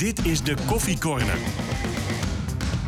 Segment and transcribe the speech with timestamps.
[0.00, 1.38] Dit is de Koffie Corner.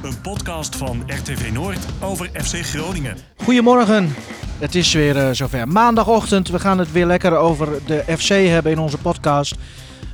[0.03, 3.17] Een podcast van RTV Noord over FC Groningen.
[3.37, 4.15] Goedemorgen.
[4.59, 5.69] Het is weer eh, zover.
[5.69, 6.49] Maandagochtend.
[6.49, 9.55] We gaan het weer lekker over de FC hebben in onze podcast.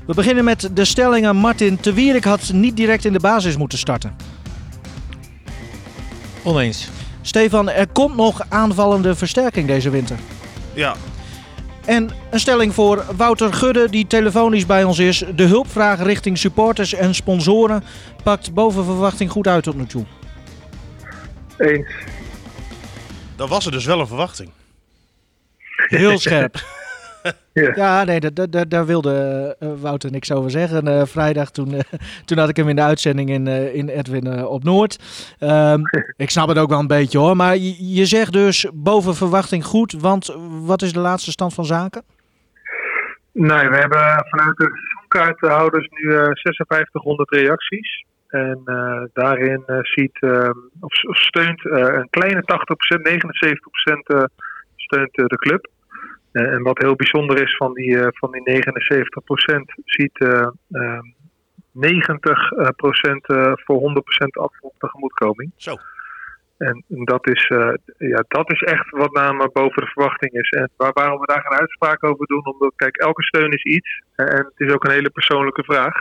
[0.06, 1.36] We beginnen met de stellingen.
[1.36, 4.16] Martin de Wierik had niet direct in de basis moeten starten.
[6.42, 6.88] Oneens.
[7.22, 10.16] Stefan, er komt nog aanvallende versterking deze winter.
[10.74, 10.96] Ja.
[11.88, 15.24] En een stelling voor Wouter Gudde, die telefonisch bij ons is.
[15.34, 17.84] De hulpvraag richting supporters en sponsoren
[18.22, 20.04] pakt boven verwachting goed uit tot nu toe.
[21.58, 21.92] Eens.
[23.36, 24.50] Dan was er dus wel een verwachting.
[25.76, 26.64] Heel scherp.
[27.52, 27.72] Ja.
[27.74, 30.86] Ja, nee, daar- daar- daar, daar wilde eh, Wouter niks over zeggen.
[30.88, 31.80] Eh, vrijdag, toen, eh,
[32.24, 34.98] toen had ik hem in de uitzending in, in Edwin op Noord.
[35.38, 35.80] Ehm,
[36.16, 37.36] ik snap het ook wel een beetje hoor.
[37.36, 39.92] Maar je, je zegt dus boven verwachting goed.
[39.92, 42.02] Want wat is de laatste stand van zaken?
[43.32, 48.04] Nee, we hebben vanuit de seizoenkaarthouders nu eh 5600 reacties.
[48.28, 48.60] En
[49.12, 54.22] daarin ziet, eh, of steunt een kleine 80%, 79% eh,
[54.76, 55.68] steunt de club.
[56.38, 61.00] Eh, en wat heel bijzonder is van die, eh, van die 79% ziet eh, eh,
[61.72, 65.52] 90% eh, voor 100% afval tegemoetkoming.
[65.56, 65.76] Zo.
[66.58, 67.52] En dat is,
[67.98, 70.50] ja, dat is echt wat name boven de verwachting is.
[70.50, 74.02] En waar, waarom we daar geen uitspraak over doen, omdat kijk, elke steun is iets.
[74.16, 75.94] En het is ook een hele persoonlijke vraag.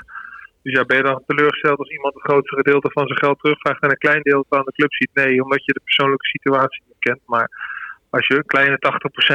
[0.62, 3.82] Dus ja, ben je dan teleurgesteld als iemand het grootste gedeelte van zijn geld terugvraagt
[3.82, 5.10] en een klein deel aan de club ziet?
[5.14, 7.22] Nee, omdat je de persoonlijke situatie niet kent.
[7.26, 7.50] Maar
[8.09, 8.80] als je een kleine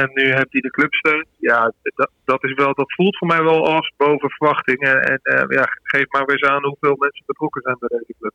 [0.09, 3.27] 80% nu hebt die de club steunt, ja, dat, dat, is wel, dat voelt voor
[3.27, 4.79] mij wel als boven verwachting.
[4.79, 8.13] En, en eh, ja, geef maar weer eens aan hoeveel mensen betrokken zijn bij deze
[8.19, 8.33] club.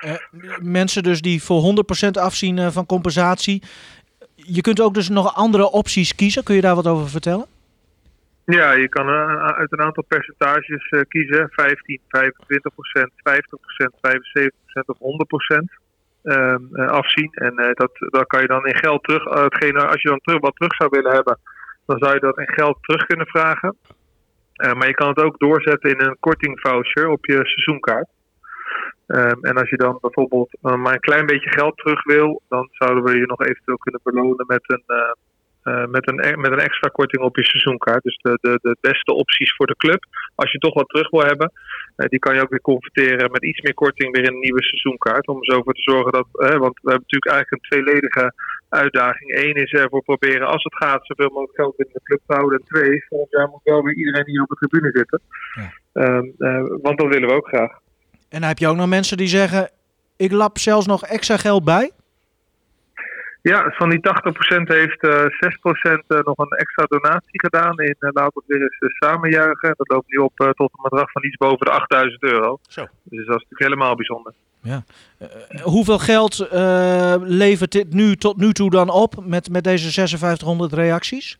[0.00, 3.62] Eh, mensen dus die voor 100% afzien eh, van compensatie.
[4.34, 6.44] Je kunt ook dus nog andere opties kiezen.
[6.44, 7.46] Kun je daar wat over vertellen?
[8.44, 11.48] Ja, je kan uit een aantal percentages kiezen.
[11.50, 15.87] 15, 25 procent, 50 procent, 75 procent of 100 procent ehm, eh,
[16.86, 17.30] afzien.
[17.32, 19.24] En eh, dat, dat kan je dan in geld terug...
[19.24, 21.38] eh, als je dan terug, wat terug zou willen hebben,
[21.86, 23.76] dan zou je dat in geld terug kunnen vragen.
[24.58, 28.08] Eh, maar je kan het ook doorzetten in een kortingvoucher op je seizoenkaart.
[29.06, 32.68] Ehm, en als je dan bijvoorbeeld eh, maar een klein beetje geld terug wil, dan
[32.72, 35.12] zouden we je nog eventueel kunnen belonen met een, eh,
[35.68, 38.02] eh, met, een, e- met een extra korting op je seizoenkaart.
[38.02, 40.04] Dus de, de, de beste opties voor de club.
[40.34, 41.52] Als je toch wat terug wil hebben,
[41.96, 44.64] eh, die kan je ook weer converteren met iets meer korting weer in een nieuwe
[44.64, 45.26] seizoenkaart.
[45.26, 48.32] Om er zo voor te zorgen dat, eh, want we hebben natuurlijk eigenlijk een tweeledige
[48.68, 49.28] uitdaging.
[49.44, 52.58] Eén is ervoor proberen, als het gaat, zoveel mogelijk geld binnen de club te houden.
[52.58, 55.20] En twee, volgend jaar moet wel weer iedereen hier op de tribune zitten.
[55.54, 55.72] Ja.
[55.92, 57.70] Ehm, eh, want dat willen we ook graag.
[58.28, 59.70] En dan heb je ook nog mensen die zeggen...
[60.16, 61.90] Ik lap zelfs nog extra geld bij.
[63.42, 68.10] Ja, van die 80% heeft eh 6% eh, nog een extra donatie gedaan in uh,
[68.12, 69.74] Laten we het weer eens eh, samenjuichen.
[69.76, 72.58] Dat loopt nu op eh, tot een bedrag van iets boven de 8000 euro.
[72.68, 72.80] Zo.
[72.80, 74.32] Dus dat is natuurlijk helemaal bijzonder.
[75.62, 80.72] Hoeveel geld eh, levert dit nu tot nu toe dan op met, met deze 5600
[80.72, 81.38] reacties?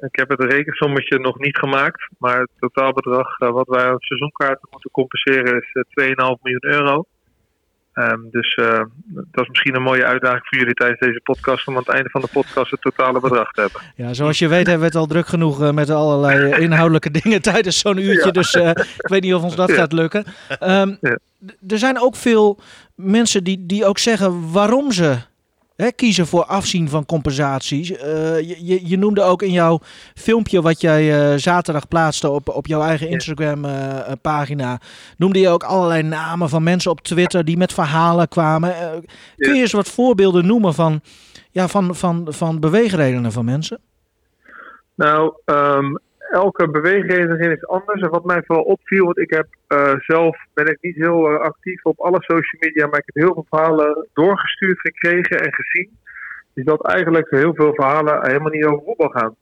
[0.00, 4.68] Ik heb het rekensommetje nog niet gemaakt, maar het totaalbedrag eh, wat wij aan seizoenkaarten
[4.70, 7.04] moeten compenseren is eh, 2,5 miljoen euro.
[7.98, 11.74] Ehm, dus eh, dat is misschien een mooie uitdaging voor jullie tijdens deze podcast om
[11.74, 13.80] aan het einde van de podcast het totale bedrag te hebben.
[13.96, 17.10] Ja, zoals je weet hebben we het al druk genoeg eh, met allerlei eh, inhoudelijke
[17.20, 18.24] dingen tijdens zo'n uurtje.
[18.24, 18.30] Ja.
[18.30, 18.54] Dus
[18.98, 19.74] ik weet niet of ons dat Ja.
[19.74, 20.24] gaat lukken.
[20.58, 21.18] Ehm, Ja.
[21.68, 22.60] Er zijn ook veel
[22.94, 25.16] mensen die, die ook zeggen waarom ze
[25.82, 27.90] hè, kiezen voor afzien van compensaties.
[27.90, 29.80] Eh, je, je, je noemde ook in jouw
[30.14, 33.12] filmpje wat jij eh, zaterdag plaatste op, op jouw eigen Ja.
[33.12, 34.80] Instagram eh, pagina.
[35.16, 38.74] Noemde je ook allerlei namen van mensen op Twitter die met verhalen kwamen.
[39.36, 41.00] Kun je eens wat voorbeelden noemen van,
[41.50, 43.80] ja, van, van, van beweegredenen van mensen?
[44.94, 45.94] Nou, ehm,
[46.30, 48.00] elke beweegreden is anders.
[48.00, 51.40] En wat mij vooral opviel, want ik heb eh, zelf ben ik niet heel eh,
[51.40, 55.90] actief op alle social media, maar ik heb heel veel verhalen doorgestuurd gekregen en gezien.
[56.54, 59.36] Is dat eigenlijk heel veel verhalen helemaal niet over voetbal gaan.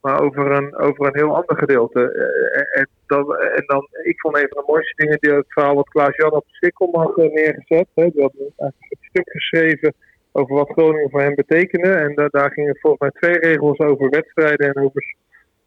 [0.00, 2.12] Maar over een, over een heel ander gedeelte.
[2.12, 5.74] Eh, en, dan, en dan, ik vond een van de mooiste dingen, die, het verhaal
[5.74, 7.86] wat Klaas-Jan op de Sikkom had neergezet.
[7.94, 9.94] Hè, die had een stuk geschreven
[10.32, 11.90] over wat Groningen voor hem betekende.
[11.90, 15.02] En da- daar gingen volgens mij twee regels over wedstrijden en over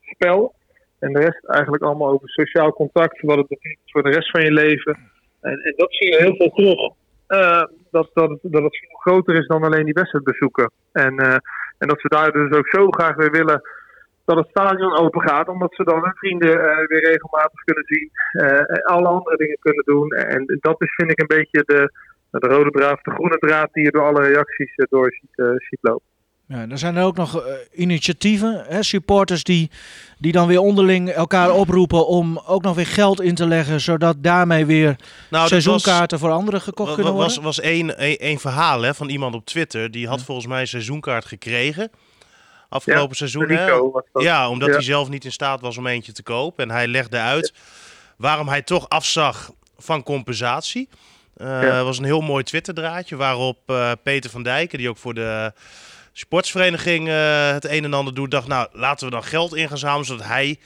[0.06, 0.54] spel.
[1.00, 4.44] En de rest eigenlijk allemaal over sociaal contact, wat het betekent voor de rest van
[4.44, 4.98] je leven.
[5.42, 6.94] En, en dat zie je heel veel terug.
[7.28, 10.72] Eh, dat, dat, dat het veel groter is dan alleen die wedstrijd bezoeken.
[10.92, 11.38] En, eh,
[11.78, 13.62] en dat ze daar dus ook zo graag weer willen
[14.26, 18.10] dat het stadion open gaat, omdat ze dan hun vrienden eh, weer regelmatig kunnen zien.
[18.68, 20.10] en alle andere dingen kunnen doen.
[20.12, 21.92] En dat is, vind ik, een beetje de,
[22.32, 26.15] de rode draad, de groene draad die je door alle reacties door ziet, ziet lopen.
[26.48, 29.72] Ja, er zijn er ook nog uh, initiatieven, hè, supporters die,
[30.18, 34.16] die dan weer onderling elkaar oproepen om ook nog weer geld in te leggen, zodat
[34.24, 34.96] daarmee weer
[35.30, 37.36] nou, seizoenkaarten voor anderen gekocht kunnen worden.
[37.36, 40.62] Er was, was één, één, verhaal hè, van iemand op Twitter, die had volgens mij
[40.62, 41.92] een seizoenkaart gekregen
[42.70, 43.50] afgelopen seizoen.
[43.50, 43.72] Hè?
[44.14, 46.64] Ja, omdat hij zelf niet in staat was om eentje te kopen.
[46.64, 47.54] En hij legde uit
[48.18, 50.90] waarom hij toch afzag van compensatie.
[51.38, 55.54] Uh, was een heel mooi Twitter-draadje waarop uh, Peter van Dijken, die ook voor de
[56.18, 59.78] sportsvereniging uh, het een en ander doet, dacht, nou laten we dan geld in gaan
[59.78, 60.60] zamelen, zodat hij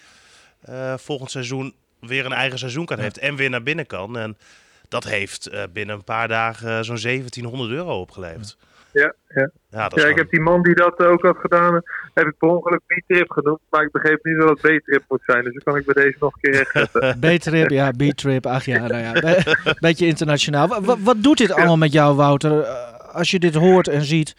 [0.97, 3.05] volgend seizoen weer een eigen seizoenkaart ja.
[3.05, 4.17] heeft en weer naar binnen kan.
[4.17, 4.37] En
[4.87, 8.57] dat heeft binnen een paar dagen zo'n 1700 euro opgeleverd.
[8.91, 9.49] Ja, ja.
[9.69, 11.81] ja, ja ik heb die man die dat ook had gedaan,
[12.13, 13.59] heb ik per ongeluk B-trip genoemd.
[13.69, 15.43] Maar ik begreep niet dat het B-trip moet zijn.
[15.43, 17.19] Dus dan kan ik bij deze nog een keer rechtzetten.
[17.37, 18.45] B-trip, ja, B-trip.
[18.45, 19.43] Ach ja, nou ja.
[19.79, 20.67] Beetje internationaal.
[20.67, 22.61] Wat, wat doet dit allemaal met jou, Wouter?
[22.61, 24.35] Eh, als je dit hoort en ziet.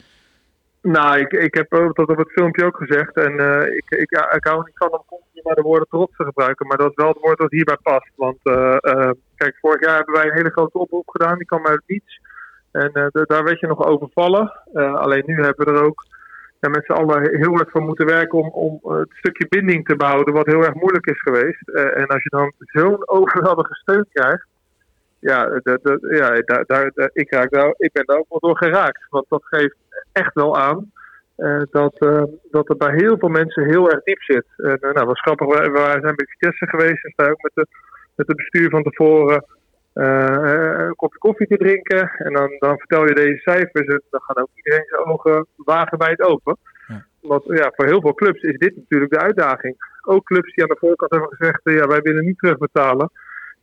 [0.83, 3.17] Nou, ik, ik heb dat op het filmpje ook gezegd.
[3.17, 6.25] En uh, ik, ik, ik hou niet van om continu maar de woorden trots te
[6.25, 6.67] gebruiken.
[6.67, 8.11] Maar dat is wel het woord dat hierbij past.
[8.17, 11.37] Want uh, uh, kijk, vorig jaar hebben wij een hele grote oproep gedaan.
[11.37, 12.21] Die kwam uit niets.
[12.71, 14.53] En daar werd je nog overvallen.
[14.75, 16.05] Alleen nu hebben we er ook
[16.61, 19.97] ja, met z'n allen heel erg voor moeten werken om, om het stukje binding te
[19.97, 21.69] behouden, wat heel erg moeilijk is geweest.
[21.69, 24.47] En als je dan zo'n overweldige steun krijgt,
[25.19, 29.07] ja, ja daar, daar, ik, raak daar, ik ben daar ook wel door geraakt.
[29.09, 29.77] Want dat geeft
[30.13, 30.91] echt wel aan
[31.71, 31.99] dat,
[32.51, 34.47] dat het bij heel veel mensen heel erg diep zit.
[34.57, 37.67] En nou, was grappig, we, we zijn bij Vitesse geweest en sta ook met de,
[38.15, 39.45] met de bestuur van tevoren
[39.93, 42.11] een kopje koffie te drinken.
[42.19, 46.23] En dan, dan vertel je deze cijfers en dan gaat ook iedereen zijn ogen wagenwijd
[46.23, 46.57] open.
[46.87, 47.05] Ja.
[47.21, 49.77] Want ja, voor heel veel clubs is dit natuurlijk de uitdaging.
[50.03, 53.11] Ook clubs die aan de voorkant hebben gezegd, ja, wij willen niet terugbetalen.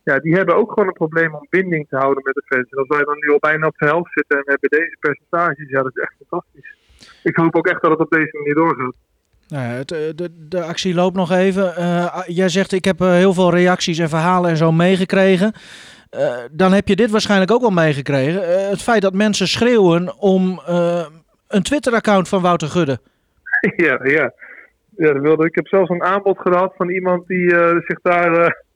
[0.08, 2.70] Ja, die hebben ook gewoon een probleem om binding te houden met de fans.
[2.70, 4.96] En als wij dan nu al bijna op de helft zitten en we hebben deze
[5.00, 6.76] percentages, ja, dat is echt fantastisch.
[7.22, 8.94] Ik hoop ook echt dat het op deze manier doorgaat.
[9.48, 11.74] Nou ja, het, de, de actie loopt nog even.
[11.78, 15.52] Uh, jij zegt, ik heb heel veel reacties en verhalen en zo meegekregen.
[16.10, 18.42] Uh, dan heb je dit waarschijnlijk ook wel meegekregen.
[18.42, 20.60] Uh, het feit dat mensen schreeuwen om
[21.48, 22.98] een Twitter-account van Wouter Gudde.
[23.76, 24.32] Ja, ja.
[24.96, 25.46] ja dat wilde.
[25.46, 27.48] Ik heb zelfs een aanbod gehad van iemand die
[27.86, 28.66] zich daar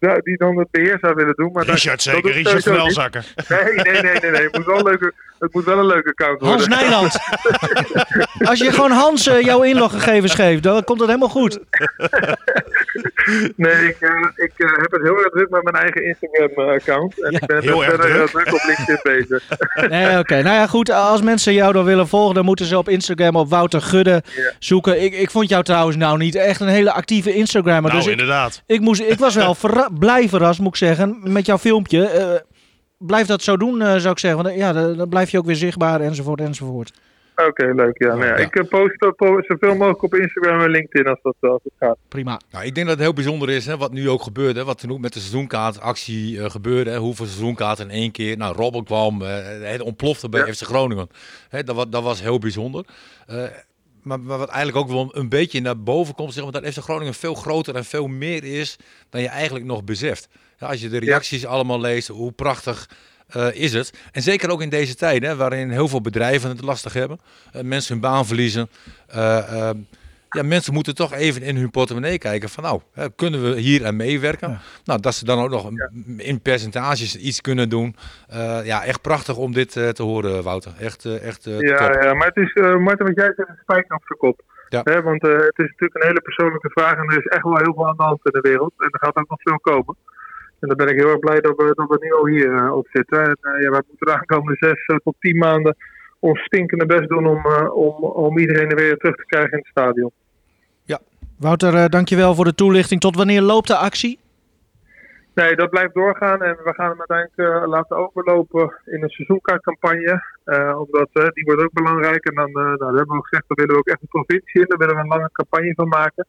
[0.00, 1.52] die dan het beheer zou willen doen.
[1.52, 2.32] Maar Richard, dat, zeker.
[2.32, 3.24] Richard Welzakker.
[3.48, 4.42] Nee, nee, nee, nee, nee.
[4.42, 6.58] Het, moet wel een leuke, het moet wel een leuke account worden.
[6.58, 7.18] Hans Nijland.
[8.50, 11.58] Als je gewoon Hans uh, jouw inloggegevens geeft, dan komt het helemaal goed.
[13.56, 17.22] nee, ik, uh, ik uh, heb het heel erg druk met mijn eigen Instagram-account.
[17.22, 18.26] En ja, ik ben heel erg druk.
[18.26, 19.42] druk op LinkedIn bezig.
[19.90, 20.18] nee, oké.
[20.18, 20.40] Okay.
[20.42, 20.90] Nou ja, goed.
[20.90, 24.52] Als mensen jou dan willen volgen, dan moeten ze op Instagram op Wouter Gudde ja.
[24.58, 25.02] zoeken.
[25.02, 27.90] Ik, ik vond jou trouwens nou niet echt een hele actieve Instagrammer.
[27.90, 28.62] Nou, dus inderdaad.
[28.66, 29.56] Ik, ik, moest, ik was wel
[29.98, 32.42] blij verrast, moet ik zeggen, met jouw filmpje.
[33.06, 34.42] Blijf dat zo doen, uh, zou ik zeggen.
[34.42, 36.92] Want ja, dan, blijf je ook weer zichtbaar, enzovoort, enzovoort.
[37.36, 37.98] Oké, okay, leuk.
[37.98, 41.60] Ja, nou ja, Ik uh, post zoveel mogelijk op Instagram en LinkedIn als dat, als
[41.62, 41.96] het gaat.
[42.08, 42.40] Prima.
[42.50, 44.56] Nou, ik denk dat het heel bijzonder is, hè, wat nu ook gebeurt.
[44.56, 46.90] Hè, wat toen ook met de seizoenkaartactie uh, gebeurde.
[46.90, 48.36] Hè, hoeveel seizoenkaarten in één keer.
[48.36, 49.28] Nou, Robben kwam, uh,
[49.60, 50.52] het ontplofte bij ja.
[50.52, 51.08] FC Groningen.
[51.48, 52.84] Hè, dat, dat was heel bijzonder.
[54.02, 56.78] Maar, maar, wat eigenlijk ook wel een beetje naar boven komt, zeg maar, dat FC
[56.78, 58.76] Groningen veel groter en veel meer is
[59.10, 60.28] dan je eigenlijk nog beseft.
[60.60, 62.88] Als je de reacties allemaal leest, hoe prachtig
[63.36, 63.92] uh, is het.
[64.12, 67.20] En zeker ook in deze tijden, waarin heel veel bedrijven het lastig hebben,
[67.56, 68.70] uh, mensen hun baan verliezen.
[69.16, 69.70] Uh,
[70.30, 73.86] ja, mensen moeten toch even in hun portemonnee kijken van nou, hè, kunnen we hier
[73.86, 74.50] aan meewerken?
[74.50, 74.60] Ja.
[74.84, 75.70] Nou, dat ze dan ook nog
[76.16, 77.96] in percentages iets kunnen doen.
[78.64, 80.72] Ja, echt prachtig om dit te horen, Wouter.
[80.78, 82.02] Echt, echt ja, top.
[82.02, 84.40] ja, maar het is, Martin, wat jij zegt, spijker op zijn kop.
[84.68, 84.80] Ja.
[84.84, 87.74] Hè, want het is natuurlijk een hele persoonlijke vraag en er is echt wel heel
[87.74, 88.72] veel aan de hand in de wereld.
[88.78, 89.96] En er gaat ook nog veel komen.
[90.60, 92.86] En dan ben ik heel erg blij dat we, dat we nu al hier op
[92.92, 93.24] zitten.
[93.24, 95.76] En ja, wij moeten de aankomende zes tot tien maanden
[96.18, 99.66] ons stinkende best doen om, om, om iedereen er weer terug te krijgen in het
[99.66, 100.12] stadion.
[101.40, 103.00] Wouter, uh, dankjewel voor de toelichting.
[103.00, 104.18] Tot wanneer loopt de actie?
[105.34, 110.22] Nee, dat blijft doorgaan en we gaan hem uiteindelijk uh, laten overlopen in een seizoenkaartcampagne.
[110.44, 112.24] Uh, omdat die wordt ook belangrijk.
[112.24, 114.66] En dan nou, hebben we ook gezegd, daar willen we ook echt een provincie in.
[114.68, 116.26] Daar willen we een lange campagne van maken.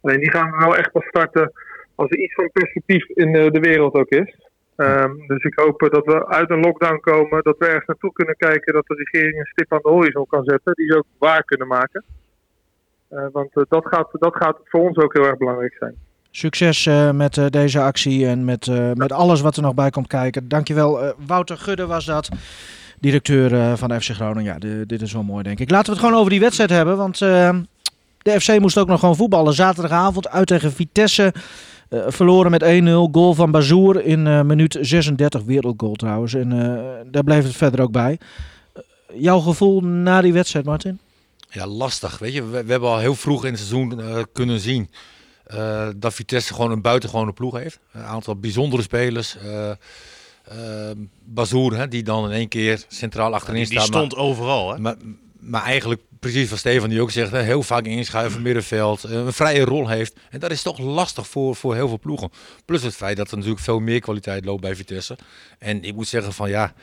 [0.00, 1.52] Alleen die gaan we wel echt pas starten
[1.94, 4.34] als er iets van perspectief in de wereld ook is.
[4.76, 8.36] Um, dus ik hoop dat we uit een lockdown komen, dat we ergens naartoe kunnen
[8.36, 11.44] kijken, dat de regering een stip aan de horizon kan zetten, die ze ook waar
[11.44, 12.04] kunnen maken.
[13.10, 15.94] Uh, want dat, gaat, dat gaat voor ons ook heel erg belangrijk zijn.
[16.30, 20.48] Succes met deze actie en met, met alles wat er nog bij komt kijken.
[20.48, 21.14] Dankjewel.
[21.26, 22.28] Wouter Gudde was dat,
[23.00, 24.60] directeur van FC Groningen.
[24.60, 25.70] Ja, dit is wel mooi denk ik.
[25.70, 29.16] Laten we het gewoon over die wedstrijd hebben, want de FC moest ook nog gewoon
[29.16, 29.52] voetballen.
[29.52, 31.32] Zaterdagavond uit tegen Vitesse.
[32.06, 32.66] Verloren met 1-0.
[33.12, 35.42] Goal van Bazoer in minuut 36.
[35.42, 36.34] Wereldgoal trouwens.
[36.34, 36.48] En
[37.10, 38.18] daar bleef het verder ook bij.
[39.14, 40.98] jouw gevoel na die wedstrijd, Martin?
[41.50, 42.18] Ja, lastig.
[42.18, 44.00] Weet je, we, we hebben al heel vroeg in het seizoen
[44.32, 44.90] kunnen zien
[45.96, 47.78] dat Vitesse gewoon een buitengewone ploeg heeft.
[47.92, 49.36] Een aantal bijzondere spelers.
[50.52, 50.90] Uh,
[51.24, 53.78] Bazoer, hè, die dan in één keer centraal achterin staat.
[53.78, 54.78] Die stond overal, hè?
[54.78, 54.96] Maar,
[55.38, 59.32] maar eigenlijk precies wat Stefan die ook zegt, hè, heel vaak inschuiven middenveld, eh, een
[59.32, 60.16] vrije rol heeft.
[60.30, 62.30] En dat is toch lastig voor, voor heel veel ploegen.
[62.64, 65.18] Plus het feit dat er natuurlijk veel meer kwaliteit loopt bij Vitesse.
[65.58, 66.74] En ik moet zeggen van ja,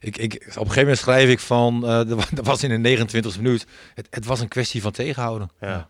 [0.00, 3.40] ik, ik, op een gegeven moment schrijf ik van, uh, dat was in de 29e
[3.40, 5.50] minuut, het, het was een kwestie van tegenhouden.
[5.60, 5.88] Ja.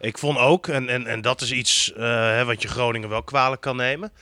[0.00, 3.60] Ik vond ook, en, en, en dat is iets uh, wat je Groningen wel kwalijk
[3.60, 4.12] kan nemen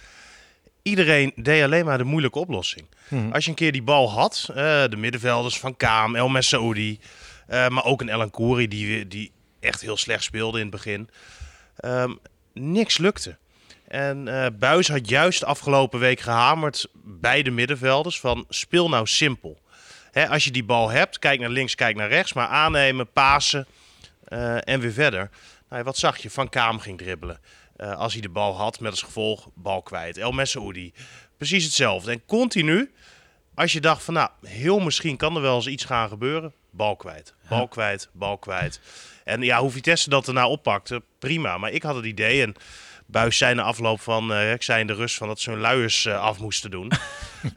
[0.85, 2.87] iedereen deed alleen maar de moeilijke oplossing.
[3.09, 3.33] Mhm.
[3.33, 6.99] Als je een keer die bal had, uh, de middenvelders van Kaam, El Messaoudi,
[7.49, 11.11] uh, maar ook een Elan Kouri die, die echt heel slecht speelde in het begin.
[11.85, 12.19] Um,
[12.53, 13.37] niks lukte.
[13.89, 19.59] En uh, Buis had juist afgelopen week gehamerd bij de middenvelders van speel nou simpel.
[20.11, 23.67] Hè, als je die bal hebt, kijk naar links, kijk naar rechts, maar aannemen, pasen
[24.61, 25.31] en weer verder.
[25.69, 26.31] Nou, wat zag je?
[26.31, 27.41] Van Kaam ging dribbelen.
[27.77, 30.19] Als hij de bal had, met als gevolg bal kwijt.
[30.19, 30.93] El Messaoudi,
[31.37, 32.11] precies hetzelfde.
[32.11, 32.93] En continu,
[33.55, 36.97] als je dacht van nou, heel misschien kan er wel eens iets gaan gebeuren, bal
[36.97, 37.35] kwijt.
[37.49, 38.81] Bal kwijt, bal kwijt.
[39.25, 41.59] En ja, hoe Vitesse dat erna oppakte, prima.
[41.59, 42.57] Maar ik had het idee, en
[43.07, 46.05] Buis na afloop van, uh, ik zei in de rust van dat ze hun luiers
[46.05, 46.93] uh, af moesten doen.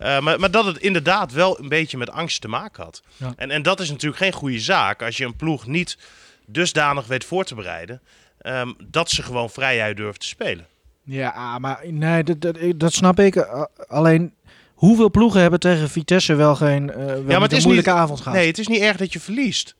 [0.02, 3.02] uh, maar, maar, dat het inderdaad wel een beetje met angst te maken had.
[3.18, 3.34] Ja.
[3.36, 5.98] En, en dat is natuurlijk geen goede zaak als je een ploeg niet
[6.46, 8.02] dusdanig weet voor te bereiden.
[8.42, 10.68] Um, dat ze gewoon vrijheid durven te spelen.
[11.04, 13.38] Ja, maar nee, dat, dat, dat snap ik.
[13.88, 14.34] Alleen,
[14.78, 17.92] hoeveel ploegen hebben tegen Vitesse wel geen uh, wel ja, maar het is een moeilijke
[17.92, 18.38] niet, avond gehad?
[18.38, 19.76] Nee, het is niet erg dat je verliest.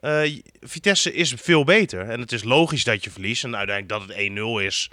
[0.00, 2.08] Uh, Vitesse is veel beter.
[2.08, 3.44] En het is logisch dat je verliest.
[3.44, 4.90] En uiteindelijk dat het 1-0 is,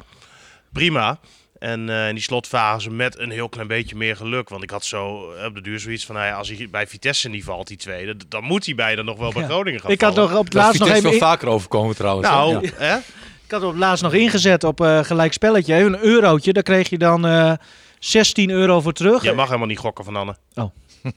[0.72, 1.20] prima.
[1.60, 4.50] En uh, in die slotfase met een heel klein beetje meer geluk.
[4.50, 6.16] Want ik had zo op de duur zoiets van...
[6.16, 8.16] Nou ja, als hij bij Vitesse niet valt, die tweede...
[8.28, 10.80] dan moet hij bijna nog wel bij Groningen gaan Ik had nog op het laatst
[10.80, 11.10] nog even...
[11.10, 12.28] veel vaker overkomen trouwens.
[12.30, 12.72] Nou, ja.
[12.76, 12.98] hè?
[13.46, 15.74] Ik had op het laatst nog ingezet op uh, gelijk spelletje.
[15.74, 17.54] Een eurotje, daar kreeg je dan uh,
[18.00, 19.24] 16 euro voor terug.
[19.24, 20.36] Je mag helemaal niet gokken van Anne.
[20.54, 20.70] Oh.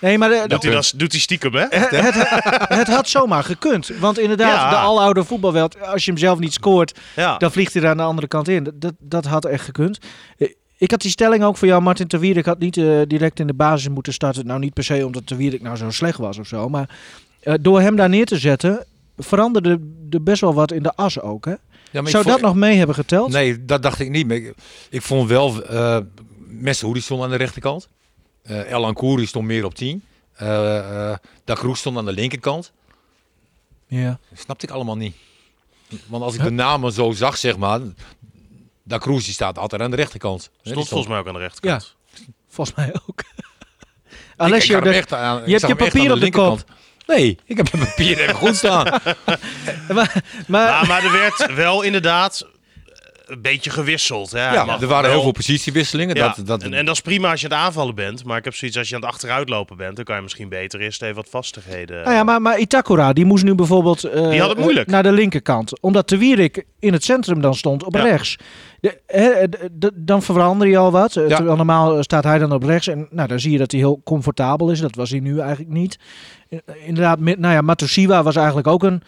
[0.00, 1.66] Nee, maar de, doet, hij dat, doet hij stiekem, hè?
[1.68, 2.14] Het, het,
[2.68, 3.90] het, had zomaar gekund.
[3.98, 4.70] Want inderdaad, ja.
[4.70, 7.36] de aloude voetbalweld, als je hem zelf niet scoort, ja.
[7.36, 8.72] dan vliegt hij er aan de andere kant in.
[8.74, 9.98] Dat, dat had echt gekund.
[10.78, 13.54] Ik had die stelling ook voor jou, Martin Terwierik had niet uh, direct in de
[13.54, 14.46] basis moeten starten.
[14.46, 16.68] Nou, niet per se omdat Terwierik nou zo slecht was of zo.
[16.68, 16.90] Maar
[17.42, 18.84] uh, door hem daar neer te zetten,
[19.16, 21.54] veranderde er best wel wat in de as ook, hè?
[22.04, 23.30] Ja, Zou dat nog mee hebben geteld?
[23.32, 24.30] Nee, dat dacht ik niet.
[24.30, 24.54] Ik,
[24.90, 25.98] ik vond wel, uh,
[26.46, 27.88] Messi stond aan de rechterkant.
[28.50, 30.04] Uh, El Ankouri stond meer op 10.
[30.42, 32.72] Uh, uh, Dakroes stond aan de linkerkant.
[33.86, 34.18] Ja.
[34.30, 35.16] Dat snapte ik allemaal niet.
[36.06, 37.80] Want als ik de namen zo zag, zeg maar...
[38.82, 40.50] Dakroes die staat altijd aan de rechterkant.
[40.62, 41.94] Stond volgens mij ook aan de rechterkant.
[42.14, 43.22] Ja, volgens mij ook.
[44.36, 46.64] Alessio, je, echt aan, je hebt je papier op de, de kop.
[47.06, 48.84] Nee, ik heb mijn papier even goed staan.
[49.88, 50.86] maar, maar...
[50.86, 52.46] maar er werd wel inderdaad
[53.26, 54.30] een beetje gewisseld.
[54.30, 54.52] Hè?
[54.52, 56.14] Ja, er waren heel veel positiewisselingen.
[56.14, 56.62] Dat, dat...
[56.62, 58.24] En, en, dat is prima als je aan het aanvallen bent.
[58.24, 60.80] Maar ik heb zoiets als je aan het achteruitlopen bent, dan kan je misschien beter
[60.80, 62.02] eerst even wat vastigheden.
[62.02, 64.90] Nou ja, maar, maar Itakura, die moest nu bijvoorbeeld uh, die had het moeilijk.
[64.90, 65.80] naar de linkerkant.
[65.80, 68.36] Omdat de Wierik in het centrum dan stond op rechts.
[68.80, 71.14] De, he, de, dan verander je al wat.
[71.14, 71.26] Ja.
[71.26, 72.88] Terwijl normaal staat hij dan op rechts.
[72.88, 74.80] En nou, dan zie je dat hij heel comfortabel is.
[74.80, 75.98] Dat was hij nu eigenlijk niet.
[76.84, 79.02] Inderdaad, nou ja, Matosiwa was eigenlijk ook een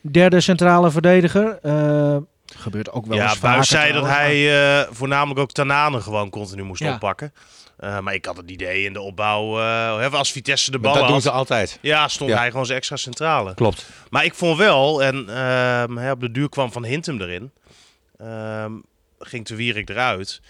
[0.00, 1.58] derde centrale verdediger.
[1.62, 2.16] Uh,
[2.56, 3.56] gebeurt ook wel ja, eens vaker.
[3.56, 4.36] Ja, zei dat hij
[4.80, 6.94] uh, voornamelijk ook Tanane gewoon continu moest ja.
[6.94, 7.32] oppakken.
[7.80, 11.00] Uh, maar ik had het idee in de opbouw, uh, als Vitesse de bal maar
[11.00, 11.78] dat had, doen ze altijd.
[11.80, 12.36] Ja, stond ja.
[12.36, 13.54] hij gewoon zijn extra centrale.
[13.54, 13.86] Klopt.
[14.10, 17.52] Maar ik vond wel, en uh, op de duur kwam Van Hintem erin,
[18.18, 18.72] ehm,
[19.18, 20.40] ging de Wierik eruit.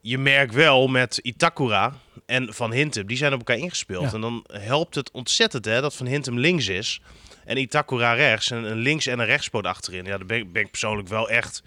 [0.00, 1.92] Je merkt wel met Itakura
[2.26, 4.04] en Van Hintem, die zijn op elkaar ingespeeld.
[4.04, 4.12] Ja.
[4.12, 7.00] En dan helpt het ontzettend hè, dat Van Hintem links is.
[7.48, 8.50] En Itakura rechts.
[8.50, 10.04] En een links- en een rechtspoot achterin.
[10.04, 11.62] Ja, daar ben ik, ben ik persoonlijk wel echt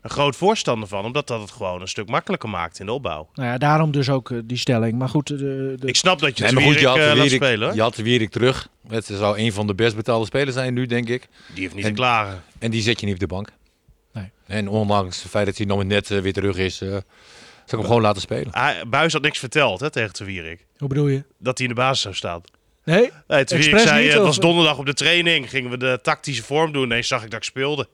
[0.00, 1.04] een groot voorstander van.
[1.04, 3.28] Omdat dat het gewoon een stuk makkelijker maakt in de opbauw.
[3.34, 4.98] Nou ja, daarom dus ook uh, die stelling.
[4.98, 5.86] Maar goed, de, de...
[5.86, 7.74] ik snap dat je het nee, goed, je had uh, Wierik, spelen.
[7.74, 8.68] Je had Wierik terug.
[8.88, 11.28] Het zou een van de best betaalde spelers zijn nu, denk ik.
[11.54, 12.42] Die heeft niet en, te klagen.
[12.58, 13.48] En die zet je niet op de bank.
[14.12, 14.30] Nee.
[14.46, 16.76] En ondanks het feit dat hij nog net uh, weer terug is...
[16.76, 16.96] zou
[17.66, 18.48] ik hem gewoon laten spelen.
[18.50, 20.66] Hij, Buis had niks verteld hè, tegen de Wierik.
[20.76, 21.24] Hoe bedoel je?
[21.38, 22.42] Dat hij in de basis zou staan.
[22.84, 23.10] Nee?
[23.26, 26.42] nee toen ik zei, niet, het was donderdag op de training, gingen we de tactische
[26.42, 26.88] vorm doen.
[26.88, 27.88] Nee, zag ik dat ik speelde.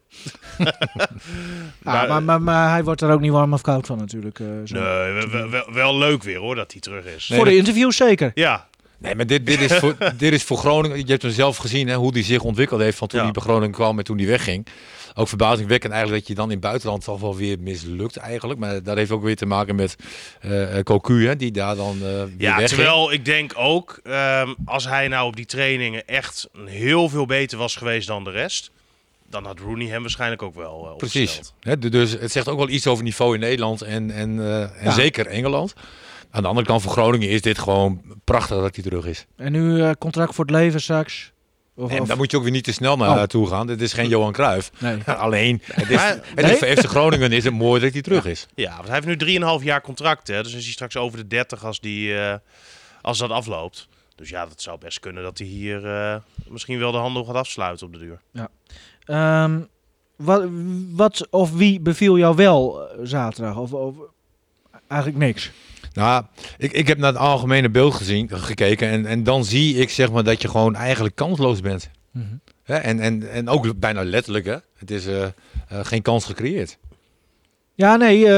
[1.83, 4.39] maar, maar, maar, maar, hij wordt er ook niet warm of koud van natuurlijk.
[4.39, 4.75] Uh, zo.
[4.75, 7.29] Nee, wel, wel, wel, leuk weer hoor, dat hij terug is.
[7.29, 8.31] Nee, voor de interviews zeker?
[8.35, 8.69] Ja.
[8.99, 10.99] Nee, maar dit, dit, is voor, dit is voor Groningen.
[10.99, 13.25] Je hebt hem zelf gezien hè, hoe hij zich ontwikkeld heeft van toen ja.
[13.25, 14.67] hij bij Groningen kwam en toen hij wegging.
[15.19, 18.61] Ook verbazingwekkend eigenlijk dat je dan in het buitenland toch wel weer mislukt eigenlijk.
[18.61, 19.97] Maar dat heeft ook weer te maken met
[20.43, 25.09] uh, Cocu, hè, die daar dan uh, Ja, terwijl ik denk ook, um, als hij
[25.09, 28.71] nou op die trainingen echt heel veel beter was geweest dan de rest
[29.31, 31.41] dan had Rooney hem waarschijnlijk ook wel uh, Precies.
[31.79, 35.27] dus het zegt ook wel iets over niveau in Nederland en, en, uh, en zeker
[35.27, 35.75] Engeland.
[36.31, 39.27] Aan de andere kant voor Groningen is dit gewoon prachtig dat hij terug is.
[39.37, 41.33] En nu uh, contract voor het leven straks?
[41.79, 43.51] Of, en daar moet je ook weer niet te snel naartoe oh.
[43.51, 43.67] gaan.
[43.67, 44.71] Dit is geen Johan Cruijff.
[44.79, 45.03] Nee.
[45.27, 46.01] Alleen, het is,
[46.35, 48.47] het is voor FC Groningen is het mooi dat hij terug is.
[48.55, 50.29] Ja, want hij heeft nu 3,5 jaar contract.
[50.29, 50.43] Hè?
[50.43, 52.15] Dus is hij straks over de 30 als, die,
[53.03, 53.89] als dat afloopt.
[54.15, 55.81] Dus ja, dat zou best kunnen dat hij hier
[56.49, 58.21] misschien wel de handel gaat afsluiten op de duur.
[58.33, 58.49] Ja.
[59.45, 59.69] Um,
[60.19, 60.45] wat,
[60.95, 63.57] wat of wie beviel jou wel eh, zaterdag?
[63.57, 63.97] Of, of
[64.87, 65.51] eigenlijk niks?
[65.99, 66.25] Nou,
[66.59, 68.89] ik, ik heb naar het algemene beeld gezien, gekeken.
[68.89, 71.91] En, en dan zie ik zeg maar dat je gewoon eigenlijk kansloos bent.
[72.13, 72.77] Mm -hmm.
[72.77, 74.57] en, en, en ook bijna letterlijk, hè?
[74.77, 75.29] Het is uh, uh,
[75.83, 76.79] geen kans gecreëerd.
[77.75, 78.19] Ja, nee.
[78.19, 78.29] Uh,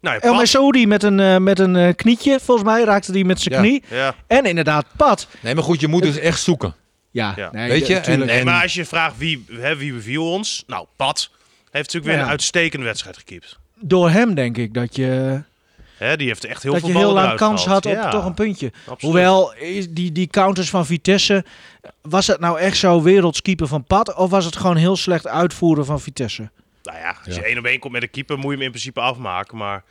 [0.00, 3.60] nou, El Mesoudi met een, met een knietje, volgens mij raakte hij met zijn ja.
[3.60, 3.82] knie.
[3.90, 4.14] Ja.
[4.26, 5.28] En inderdaad, pad.
[5.40, 6.74] Nee, maar goed, je moet dus echt zoeken.
[7.10, 7.94] Ja, Nee, weet je?
[7.96, 11.30] En, en, maar als je vraagt wie, hè, wie beviel ons, nou, Pat
[11.70, 13.58] heeft natuurlijk weer een uitstekende wedstrijd gekiept.
[13.80, 15.42] Door hem denk ik dat je...
[15.96, 18.34] Hè, die heeft echt heel dat veel je heel lang kans had op toch een
[18.34, 18.72] puntje.
[18.78, 19.00] Absoluut.
[19.00, 19.54] Hoewel,
[19.90, 21.44] die, die counters van Vitesse,
[22.02, 24.14] was het nou echt zo wereldskieper van Pat?
[24.14, 26.50] Of was het gewoon heel slecht uitvoeren van Vitesse?
[26.82, 28.70] Nou ja, als je één op één komt met een keeper, moet je hem in
[28.70, 29.56] principe afmaken.
[29.56, 29.84] Maar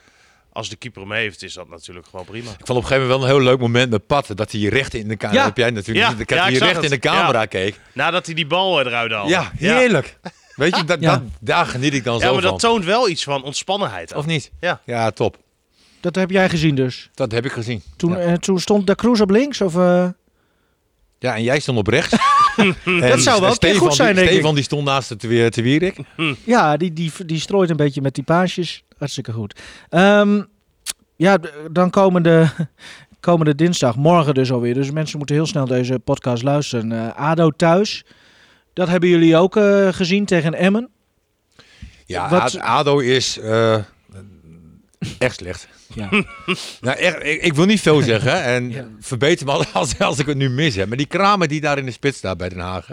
[0.54, 2.50] als de keeper hem heeft, is dat natuurlijk gewoon prima.
[2.50, 4.32] Ik vond op een gegeven moment wel een heel leuk moment met Pat.
[4.36, 5.40] Dat hij recht in de camera...
[5.40, 5.46] Ja.
[5.46, 6.36] Heb jij natuurlijk ja.
[6.36, 7.80] ja, hij recht in de camera keek.
[7.94, 9.30] Nadat hij die bal eruit haalde.
[9.30, 10.18] Ja, heerlijk.
[10.56, 12.36] Weet je, dat, dat, daar geniet ik dan zo van.
[12.36, 14.14] Ja, maar dat toont wel iets van ontspannenheid.
[14.14, 14.52] Of niet?
[14.60, 14.82] Ja.
[14.86, 15.38] Ja, top.
[16.06, 17.10] Dat heb jij gezien dus?
[17.14, 17.82] Dat heb ik gezien.
[17.96, 19.62] Toen, uh, toen stond de Cruz op links?
[19.62, 20.08] Of, uh...
[21.20, 22.12] Ja, en jij stond op rechts.
[23.10, 25.98] dat zou wel Stefan, goed zijn, die, Stefan die stond naast te Wierik.
[26.44, 28.84] Ja, die, die, die strooit een beetje met die paasjes.
[28.98, 29.60] Hartstikke goed.
[29.90, 30.48] Um,
[31.16, 31.38] ja,
[31.72, 32.50] dan komende,
[33.20, 34.74] komende dinsdag, morgen dus alweer.
[34.74, 36.92] Dus mensen moeten heel snel deze podcast luisteren.
[36.92, 38.06] Uh, ADO thuis.
[38.74, 40.90] Dat hebben jullie ook uh, gezien tegen Emmen.
[42.06, 42.60] Ja, Wat...
[42.60, 43.78] ADO is uh,
[45.18, 45.68] echt slecht.
[45.94, 46.10] Ja.
[46.82, 48.88] nou, echt, ik, ik, wil niet veel zeggen en ja.
[49.00, 50.88] verbeter me als, als ik het nu mis heb.
[50.88, 52.88] Maar die Kramer die daar in de spits staat bij Den Haag,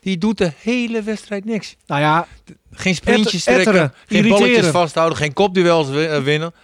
[0.00, 1.76] die doet de hele wedstrijd niks.
[1.86, 2.26] Nou ja,
[2.70, 5.88] geen sprintjes trekken, geen balletjes vasthouden, geen kopduels
[6.22, 6.54] winnen.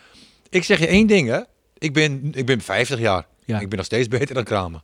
[0.50, 1.40] Ik zeg je één ding, hè.
[1.78, 3.26] Ik ben, ik ben 50 jaar.
[3.44, 3.60] Ja.
[3.60, 4.80] Ik ben nog steeds beter dan Kramer.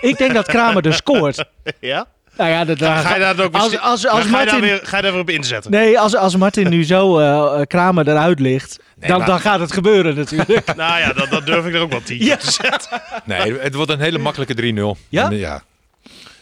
[0.00, 1.44] Ik denk dat Kramer dus scoort.
[1.80, 2.06] Ja?
[2.38, 4.80] Nou ja, dat, ga, je daar ook als, als, als ga, Martin, je daar weer,
[4.82, 5.70] ga je daar weer op inzetten?
[5.70, 9.26] Nee, als, als Martin nu zo uh, Kramer eruit ligt, nee, dan, maar...
[9.26, 10.74] dan gaat het gebeuren natuurlijk.
[10.76, 12.36] nou ja, dan, dan durf ik er ook wel 10 ja.
[12.36, 13.02] te zetten.
[13.24, 15.06] Nee, het wordt een hele makkelijke 3-0.
[15.08, 15.30] Ja?
[15.30, 15.62] ja.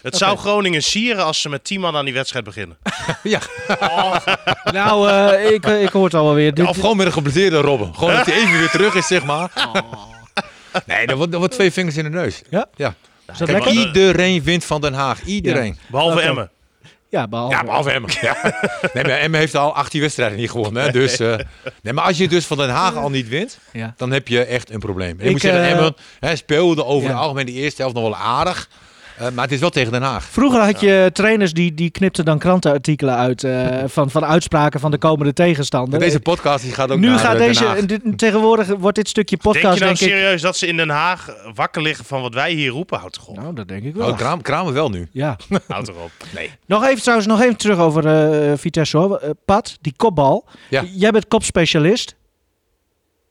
[0.03, 0.29] Het okay.
[0.29, 2.77] zou Groningen sieren als ze met 10 man aan die wedstrijd beginnen.
[3.23, 3.41] ja.
[3.81, 4.17] Oh.
[4.65, 6.51] Nou, uh, ik, ik hoor het al wel weer.
[6.55, 7.95] Ja, of gewoon met een geblesseerde Robben.
[7.95, 9.51] Gewoon dat hij even weer terug is, zeg maar.
[9.55, 9.75] Oh.
[10.87, 12.43] Nee, dat wordt, dat wordt twee vingers in de neus.
[12.51, 12.67] Ja?
[12.75, 12.95] Ja.
[13.45, 15.23] Kijk, iedereen wint van Den Haag.
[15.23, 15.77] Iedereen.
[15.79, 15.87] Ja.
[15.91, 16.29] Behalve okay.
[16.29, 16.51] Emmen.
[17.09, 18.11] Ja, behalve, ja, behalve Emmen.
[18.21, 18.37] Ja.
[18.95, 20.83] Nee, maar Emmen heeft al 18 wedstrijden niet gewonnen.
[20.83, 20.91] Hè?
[20.91, 21.35] Dus, uh,
[21.83, 23.95] nee, maar als je dus van Den Haag al niet wint, ja.
[23.97, 25.21] dan heb je echt een probleem.
[25.21, 27.15] En ik moet zeggen, uh, Emmen hè, speelde over ja.
[27.15, 28.69] het algemeen de eerste helft nog wel aardig.
[29.21, 30.25] Uh, maar het is wel tegen Den Haag.
[30.25, 31.11] Vroeger had je ja.
[31.11, 35.99] trainers die, die knipten dan krantenartikelen uit uh, van, van uitspraken van de komende tegenstander.
[35.99, 37.87] Deze podcast die gaat ook nu naar gaat Den deze.
[37.87, 39.63] Dit, tegenwoordig wordt dit stukje podcast.
[39.63, 42.35] Denk je nou denk serieus ik, dat ze in Den Haag wakker liggen van wat
[42.35, 42.99] wij hier roepen?
[42.99, 43.37] Houd toch op.
[43.37, 44.09] Nou, dat denk ik wel.
[44.09, 45.09] Oh, kraam, kramen wel nu.
[45.13, 45.37] Ja.
[45.69, 46.11] Houd erop.
[46.35, 46.51] Nee.
[46.67, 48.07] Nog even trouwens, nog even terug over
[48.51, 49.21] uh, Vitesse hoor.
[49.25, 50.45] Uh, Pat, die kopbal.
[50.69, 50.85] Ja.
[50.93, 52.17] Jij bent kopspecialist.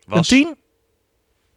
[0.08, 0.18] Was.
[0.18, 0.56] Een tien?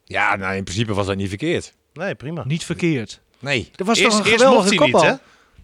[0.05, 1.75] Ja, nou in principe was dat niet verkeerd.
[1.93, 2.43] Nee, prima.
[2.47, 3.21] Niet verkeerd.
[3.41, 3.71] Nee.
[3.75, 5.03] Dat was eerst, toch een geweldige mocht hij kopbal?
[5.03, 5.17] niet, hè?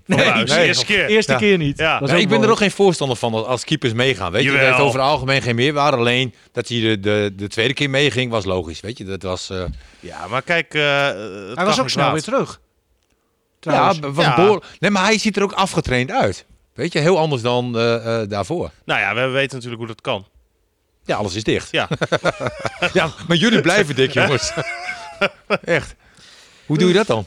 [0.06, 1.06] Nee, nee, nee, eerste keer.
[1.06, 1.38] Eerste Ja.
[1.38, 1.78] keer niet.
[1.78, 2.00] Ja.
[2.00, 4.32] Ik ben er ook geen voorstander van als- als keepers meegaan.
[4.32, 4.64] Weet je, Jawel.
[4.64, 5.96] dat heeft over het algemeen geen meerwaarde.
[5.96, 8.80] Alleen dat hij de, de, de tweede keer meeging was logisch.
[8.80, 9.50] Weet je, dat was.
[9.50, 9.64] eh,
[10.00, 10.74] Ja, maar kijk...
[10.74, 12.60] eh, het Hij was ook snel weer terug.
[13.60, 14.18] ja, Trouwens.
[14.18, 14.60] Ja.
[14.78, 16.44] Nee, maar hij ziet er ook afgetraind uit.
[16.74, 18.70] Weet je, heel anders dan eh, eh, daarvoor.
[18.84, 20.26] Nou ja, we weten natuurlijk hoe dat kan.
[21.04, 21.68] Ja, alles is dicht.
[21.70, 21.88] Ja.
[22.92, 24.52] Ja, maar jullie blijven dik, jongens.
[25.64, 25.94] Echt.
[26.66, 27.26] Hoe doe je dat dan?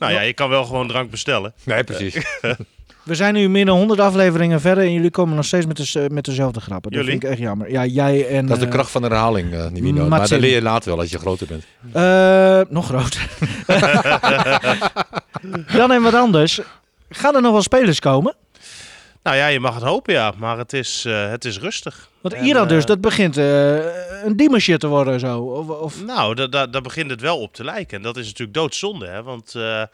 [0.00, 1.52] Nou ja, je kan wel gewoon drank bestellen.
[1.64, 2.24] Nee, precies.
[3.02, 6.08] We zijn nu meer dan 100 afleveringen verder en jullie komen nog steeds met, de,
[6.12, 6.92] met dezelfde grappen.
[6.92, 7.70] Dat vind ik echt jammer.
[7.70, 8.46] Ja, jij en...
[8.46, 10.08] Dat is de eh, kracht van de herhaling, eh Nivino.
[10.08, 11.64] Maar dat leer je later wel als je groter bent.
[11.92, 13.28] eh, nog groter.
[15.78, 16.60] Dan en wat anders.
[17.08, 18.34] Gaan er nog wel spelers komen?
[19.30, 20.32] Nou ja, je mag het hopen, ja.
[20.36, 22.08] Maar het is, eh, het is rustig.
[22.20, 25.38] Want En, Iran dus, eh, dat begint eh, een diemersje te worden zo.
[25.40, 27.96] Of, of, Nou, da- da- daar begint het wel op te lijken.
[27.96, 29.22] En dat is natuurlijk doodzonde, hè.
[29.22, 29.88] Want we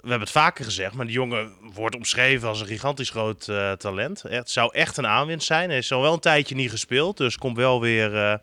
[0.00, 3.48] hebben het vaker gezegd, maar die jongen wordt omschreven als een gigantisch groot
[3.78, 4.22] talent.
[4.28, 5.68] Het zou echt een aanwinst zijn.
[5.68, 8.40] Hij is al wel een tijdje niet gespeeld, dus komt wel weer,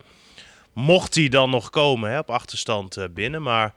[0.73, 3.41] mocht hij dan nog komen, hè, op achterstand binnen.
[3.41, 3.73] Maar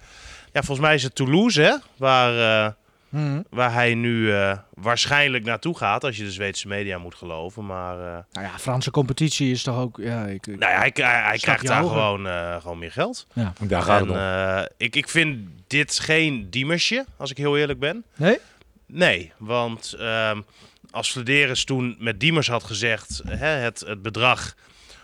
[0.53, 2.75] ja, volgens mij is het Toulouse, hè, waar,
[3.09, 3.45] mm.
[3.51, 4.35] waar hij nu
[4.75, 7.67] waarschijnlijk naartoe gaat, als je de Zweedse media moet geloven.
[7.67, 7.97] Maar,
[8.33, 9.99] nou ja, Franse competitie is toch ook...
[10.03, 12.27] Ja, ik, nou ja, hij, hij, hij krijgt daar gewoon,
[12.61, 13.27] gewoon meer geld.
[13.33, 13.53] Ja.
[13.61, 14.75] Daar gaat en, het om.
[14.77, 18.05] ik, ik vind dit geen Diemersje, als ik heel eerlijk ben.
[18.17, 18.39] Nee?
[18.87, 20.45] Nee, want um,
[20.91, 23.23] als Flederis toen met Diemers had gezegd...
[23.27, 24.55] Hè, het, het bedrag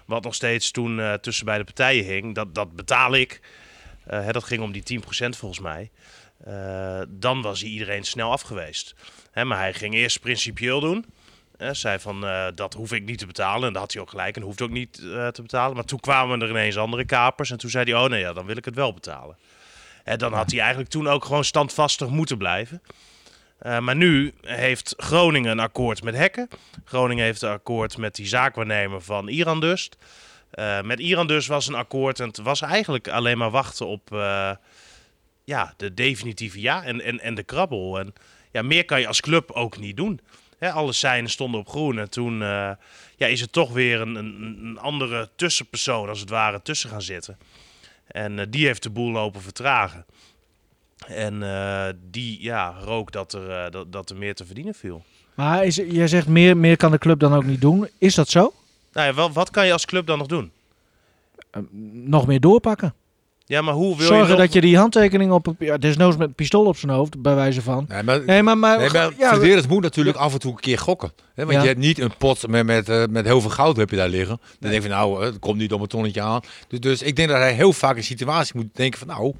[0.06, 2.34] wat nog steeds toen uh, tussen beide partijen hing...
[2.34, 3.40] dat, dat betaal ik.
[4.10, 5.90] Uh, hè, dat ging om die 10% volgens mij.
[6.48, 8.94] Uh, dan was hij iedereen snel af geweest.
[9.30, 11.04] Hè, maar hij ging eerst principieel doen...
[11.56, 13.66] Hij zei van, uh, dat hoef ik niet te betalen.
[13.66, 15.74] En dat had hij ook gelijk en hoeft ook niet uh, te betalen.
[15.74, 17.50] Maar toen kwamen er ineens andere kapers.
[17.50, 19.36] En toen zei hij, oh nee, ja, dan wil ik het wel betalen.
[20.04, 22.82] En dan had hij eigenlijk toen ook gewoon standvastig moeten blijven.
[23.58, 26.48] Maar nu heeft Groningen een akkoord met Hekken.
[26.84, 29.96] Groningen heeft een akkoord met die zaakwaarnemer van Iran Dust.
[30.82, 34.10] Met Iran dus was een akkoord en het was eigenlijk alleen maar wachten op
[35.44, 37.98] ja, de definitieve ja en, en, en de krabbel.
[37.98, 38.12] En
[38.52, 40.20] ja, meer kan je als club ook niet doen.
[40.58, 42.38] Hè, alle seinen stonden op groen en toen
[43.16, 47.02] ja, is het toch weer een, een, een andere tussenpersoon als het ware tussen gaan
[47.02, 47.38] zitten.
[48.06, 50.04] En uh, die heeft de boel lopen vertragen.
[51.06, 55.04] En uh, die ja, rook dat er, dat, dat er meer te verdienen viel.
[55.34, 57.88] Maar is, jij zegt meer, meer kan de club dan ook niet doen.
[57.98, 58.52] Is dat zo?
[58.92, 60.52] Nou ja, wel, wat kan je als club dan nog doen?
[61.92, 62.94] Nog meer doorpakken.
[63.46, 65.54] Ja, maar hoe wil Zorgen je dat je die handtekening op...
[65.58, 67.84] Ja, desnoods met een pistool op zijn hoofd, bij wijze van.
[67.88, 70.60] Nee, maar, nee, maar, maar, nee, maar ja, Flederis moet natuurlijk af en toe een
[70.60, 71.12] keer gokken.
[71.34, 71.42] Hè?
[71.44, 71.60] Want Ja.
[71.62, 74.08] je hebt niet een pot met, met, uh, met heel veel goud heb je daar
[74.08, 74.40] liggen.
[74.58, 76.40] Dan denk je van nou, het komt niet om een tonnetje aan.
[76.68, 79.32] Dus, dus ik denk dat hij heel vaak een situatie moet denken van nou...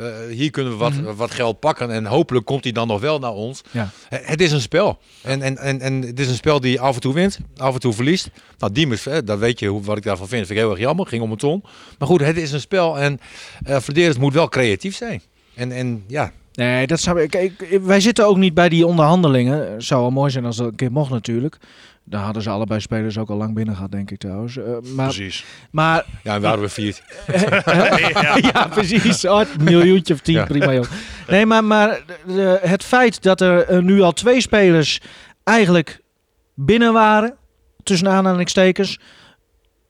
[0.00, 1.14] Uh, hier kunnen we wat, Mhm.
[1.14, 3.60] wat geld pakken en hopelijk komt hij dan nog wel naar ons.
[3.70, 3.88] Ja.
[4.08, 4.98] Het, het is een spel.
[5.22, 7.80] En, en, en, en het is een spel die af en toe wint, af en
[7.80, 8.30] toe verliest.
[8.58, 10.46] Nou, Diemers, dat weet je hoe, wat ik daarvan vind.
[10.46, 11.06] Vind ik heel erg jammer.
[11.06, 11.62] Ging om een ton.
[11.98, 13.20] Maar goed, het is een spel en
[13.68, 15.22] uh, Verderes moet wel creatief zijn.
[15.54, 19.72] En, en ja, Nee, dat zou ik, Wij zitten ook niet bij die onderhandelingen.
[19.72, 21.56] Het zou wel mooi zijn als dat een keer mocht natuurlijk.
[22.04, 24.56] Dan hadden ze allebei spelers ook al lang binnen gehad, denk ik trouwens.
[24.56, 25.44] Uh, maar, Precies.
[25.70, 27.02] maar ja, en waren we viert.
[27.34, 28.38] ja.
[28.52, 29.24] ja, precies.
[29.26, 30.44] Oh, een miljoentje of tien, Ja.
[30.44, 30.84] prima joh.
[31.28, 35.00] Nee, maar, maar de- het feit dat er eh, nu al twee spelers
[35.44, 36.00] eigenlijk
[36.54, 37.36] binnen waren,
[37.82, 38.98] tussen aanhalingstekens,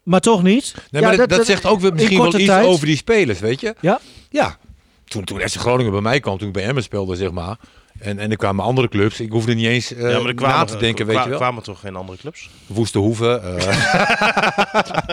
[0.03, 0.75] maar toch niet.
[0.91, 2.67] Nee, Ja, maar dat, dat zegt ook weer misschien wel iets tijd.
[2.67, 3.75] over die spelers, weet je?
[3.81, 4.01] Ja?
[4.29, 4.57] Ja.
[5.05, 7.57] Toen, toen FC Groningen bij mij kwam, toen ik bij Emmen speelde, zeg maar.
[8.01, 9.21] En, en er kwamen andere clubs.
[9.21, 11.39] Ik hoefde niet eens uh, ja, maar er kwamen, na te denken, weet je wel.
[11.39, 12.51] kwamen toch geen andere clubs?
[12.67, 13.59] Woeste Hoeven.
[13.59, 13.77] eh.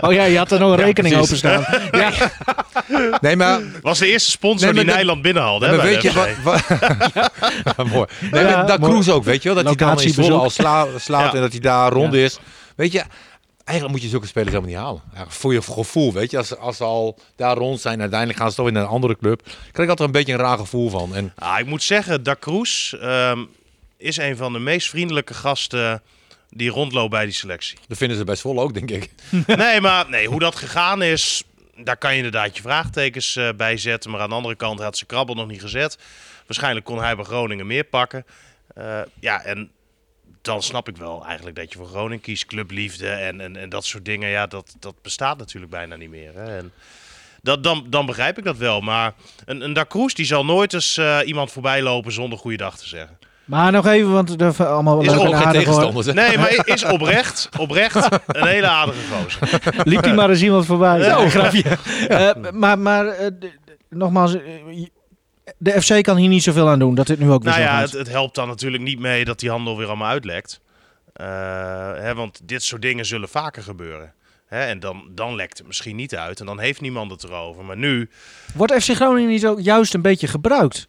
[0.00, 1.44] Oh ja, je had er nog een rekening precies.
[1.44, 1.80] openstaan.
[2.00, 2.12] ja.
[3.20, 5.66] nee, maar, Was de eerste sponsor Nee, maar die Nijland binnenhaalde.
[5.66, 7.86] hè, maar bij weet je wat...
[7.92, 8.06] Mooi.
[8.30, 8.80] Nee, Ja, maar dat.
[8.80, 9.62] Kroes ook, weet je wel.
[9.64, 10.12] Dat hij dan in.
[10.12, 11.34] Zwolle al sla, slaat Ja.
[11.34, 12.20] en dat hij daar rond Ja.
[12.20, 12.38] is.
[12.76, 13.02] Weet je,
[13.68, 14.80] eigenlijk moet je zulke spelers helemaal niet
[15.14, 15.28] halen.
[15.30, 16.36] Voor je gevoel, weet je.
[16.36, 19.16] Als, als ze al daar rond zijn, uiteindelijk gaan ze toch weer naar een andere
[19.18, 19.42] club.
[19.42, 21.14] Krijg ik altijd een beetje een raar gevoel van.
[21.14, 23.44] En Ah, ik moet zeggen, Da Cruz ehm,
[23.96, 26.02] is een van de meest vriendelijke gasten
[26.50, 27.78] die rondloopt bij die selectie.
[27.88, 29.10] dat vinden ze bij Zwolle ook, denk ik.
[29.56, 31.42] nee, maar nee, hoe dat gegaan is,
[31.76, 34.10] daar kan je inderdaad je vraagtekens eh, bij zetten.
[34.10, 35.98] Maar aan de andere kant had ze krabbel nog niet gezet.
[36.46, 38.26] Waarschijnlijk kon hij bij Groningen meer pakken.
[38.74, 39.70] Eh, ja, en
[40.48, 42.46] dan snap ik wel eigenlijk dat je voor Groningen kiest.
[42.46, 44.28] Clubliefde en, en, en dat soort dingen.
[44.28, 46.34] Ja, dat, dat bestaat natuurlijk bijna niet meer.
[46.34, 46.56] Hè.
[46.56, 46.72] En
[47.42, 48.80] dat, dan, dan begrijp ik dat wel.
[48.80, 52.76] Maar een, een Da Cruz die zal nooit eens eh, iemand voorbij lopen zonder goeiedag
[52.76, 53.18] te zeggen.
[53.44, 56.06] Maar nog even, want er allemaal Is ook geen tegenstanders?
[56.06, 57.94] Nee, maar is oprecht, oprecht
[58.26, 59.62] een hele aardige gozer.
[59.84, 60.98] Liep die maar eens iemand voorbij.
[60.98, 61.62] Ja, een grapje.
[62.08, 63.26] Eh, maar maar eh,
[63.88, 64.36] nogmaals,
[65.58, 66.94] de FC kan hier niet zoveel aan doen.
[66.94, 69.24] Dat dit nu ook weer Nou zo ja, het, het helpt dan natuurlijk niet mee
[69.24, 70.60] dat die handel weer allemaal uitlekt.
[71.12, 71.26] Eh,
[71.94, 74.12] hè, want dit soort dingen zullen vaker gebeuren.
[74.46, 77.64] Hè, en dan, dan lekt het misschien niet uit en dan heeft niemand het erover.
[77.64, 78.08] Maar nu,
[78.54, 80.88] Wordt FC Groningen niet ook juist een beetje gebruikt?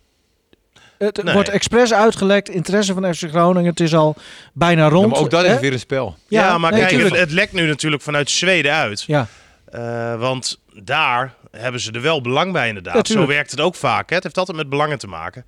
[0.97, 1.33] Het Nee.
[1.33, 3.69] wordt expres uitgelekt, interesse van FC Groningen.
[3.69, 4.15] Het is al
[4.53, 5.03] bijna rond.
[5.05, 5.53] Ja, maar ook dat hè?
[5.53, 6.15] is weer een spel.
[6.27, 9.01] ja, maar nee, kijk, het lekt nu natuurlijk vanuit Zweden uit.
[9.01, 9.27] Ja,
[9.65, 13.07] Eh, want daar hebben ze er wel belang bij inderdaad.
[13.07, 14.09] Ja, Zo werkt het ook vaak.
[14.09, 14.15] Hè.
[14.15, 15.45] Het heeft altijd met belangen te maken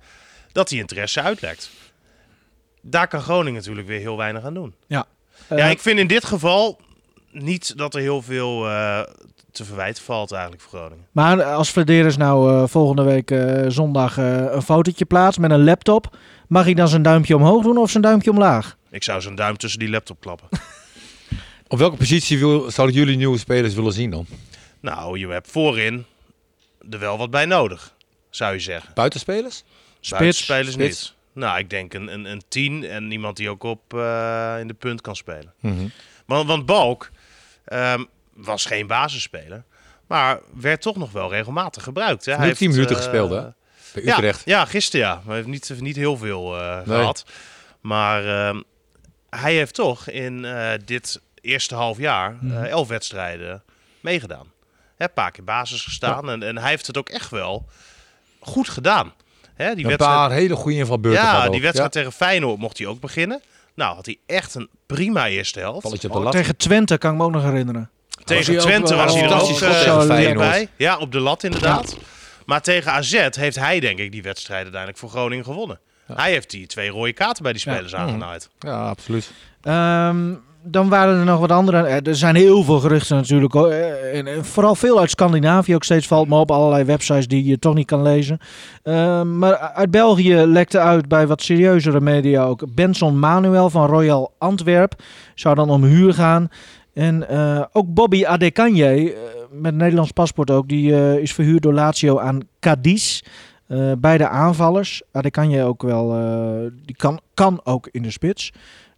[0.52, 1.70] dat die interesse uitlekt.
[2.80, 4.74] Daar kan Groningen natuurlijk weer heel weinig aan doen.
[4.86, 5.04] ja.
[5.48, 6.80] Ja, Eh, ik vind in dit geval
[7.30, 9.00] niet dat er heel veel eh,
[9.52, 11.06] te verwijten valt eigenlijk voor Groningen.
[11.12, 15.64] Maar als Flederis nou eh, volgende week eh, zondag eh, een fotootje plaatst met een
[15.64, 16.16] laptop,
[16.48, 18.76] mag hij dan zijn duimpje omhoog doen of zijn duimpje omlaag?
[18.90, 20.48] Ik zou zo'n duim tussen die laptop klappen.
[21.68, 24.26] Op welke positie wil, zouden jullie nieuwe spelers willen zien dan?
[24.82, 26.06] Nou, je hebt voorin
[26.90, 27.94] er wel wat bij nodig,
[28.30, 28.94] zou je zeggen.
[28.94, 29.64] Buitenspelers?
[30.08, 31.00] Buitenspelers Spits.
[31.00, 31.14] niet.
[31.32, 33.92] Nou, ik denk een, een, een tien en iemand die ook op
[34.60, 35.52] in de punt kan spelen.
[35.60, 35.92] Mm
[36.26, 37.10] want, want Balk
[37.64, 39.64] ehm, was geen basisspeler.
[40.06, 42.24] Maar werd toch nog wel regelmatig gebruikt.
[42.24, 42.34] Hè?
[42.34, 43.40] Hij heeft 10 minuten gespeeld, hè?
[43.92, 44.42] Bij Utrecht.
[44.44, 45.14] Ja, ja gisteren ja.
[45.14, 47.24] Maar hij heeft niet, niet heel veel uh, gehad.
[47.80, 48.60] Maar uh,
[49.30, 50.46] hij heeft toch in
[50.84, 52.62] dit eerste half jaar mm.
[52.62, 53.62] elf wedstrijden
[54.00, 54.51] meegedaan.
[55.02, 56.26] Hè, een paar keer basis gestaan.
[56.26, 56.32] Ja.
[56.32, 57.66] En, en hij heeft het ook echt wel
[58.40, 59.12] goed gedaan.
[59.54, 62.00] Hè, die een paar hele goede invalbeurten Ja, die wedstrijd ja.
[62.00, 63.42] tegen Feyenoord mocht hij ook beginnen.
[63.74, 65.86] Nou, had hij echt een prima eerste helft.
[66.08, 67.90] Oh, tegen Twente kan ik me ook nog herinneren.
[68.24, 70.68] Tegen Twente was hij er ook uh, bij.
[70.76, 71.96] Ja, op de lat inderdaad.
[72.46, 75.80] Maar tegen AZ heeft hij denk ik die wedstrijd uiteindelijk voor Groningen gewonnen.
[76.06, 77.98] Hij heeft die twee rode kaarten bij die spelers ja.
[77.98, 78.48] aangenaaid.
[78.58, 79.32] Ja, absoluut.
[79.62, 81.78] Um, dan waren er nog wat andere.
[81.78, 83.54] Er zijn heel veel geruchten natuurlijk.
[84.12, 86.50] En vooral veel uit Scandinavië ook steeds valt me op.
[86.50, 88.38] Allerlei websites die je toch niet kan lezen.
[88.84, 92.74] Uh, maar uit België lekte uit bij wat serieuzere media ook.
[92.74, 94.94] Benson Manuel van Royal Antwerp
[95.34, 96.48] zou dan om huur gaan.
[96.94, 97.26] En
[97.72, 99.16] ook Bobby Adekanje,
[99.50, 103.20] met Nederlands paspoort ook, die is verhuurd door Lazio aan Cadiz.
[103.98, 105.02] beide aanvallers.
[105.12, 106.08] Adekanje ook wel,
[106.84, 108.52] die kan, kan ook in de spits.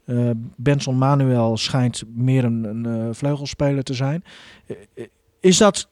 [0.06, 4.24] Uh, Benson Manuel schijnt meer een, een uh, vleugelspeler te zijn.
[4.66, 5.06] Uh,
[5.40, 5.88] is dat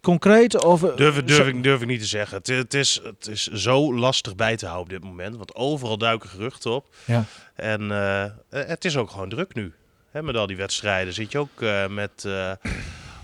[0.00, 0.64] concreet?
[0.64, 2.36] Of, durf, durf, ik, durf ik niet te zeggen.
[2.36, 5.36] Het, het, is, het is zo lastig bij te houden op dit moment.
[5.36, 6.94] Want overal duiken geruchten op.
[7.04, 7.24] Ja.
[7.54, 7.90] En
[8.48, 9.72] het is ook gewoon druk nu.
[10.10, 12.28] Hè, met al die wedstrijden zit je ook met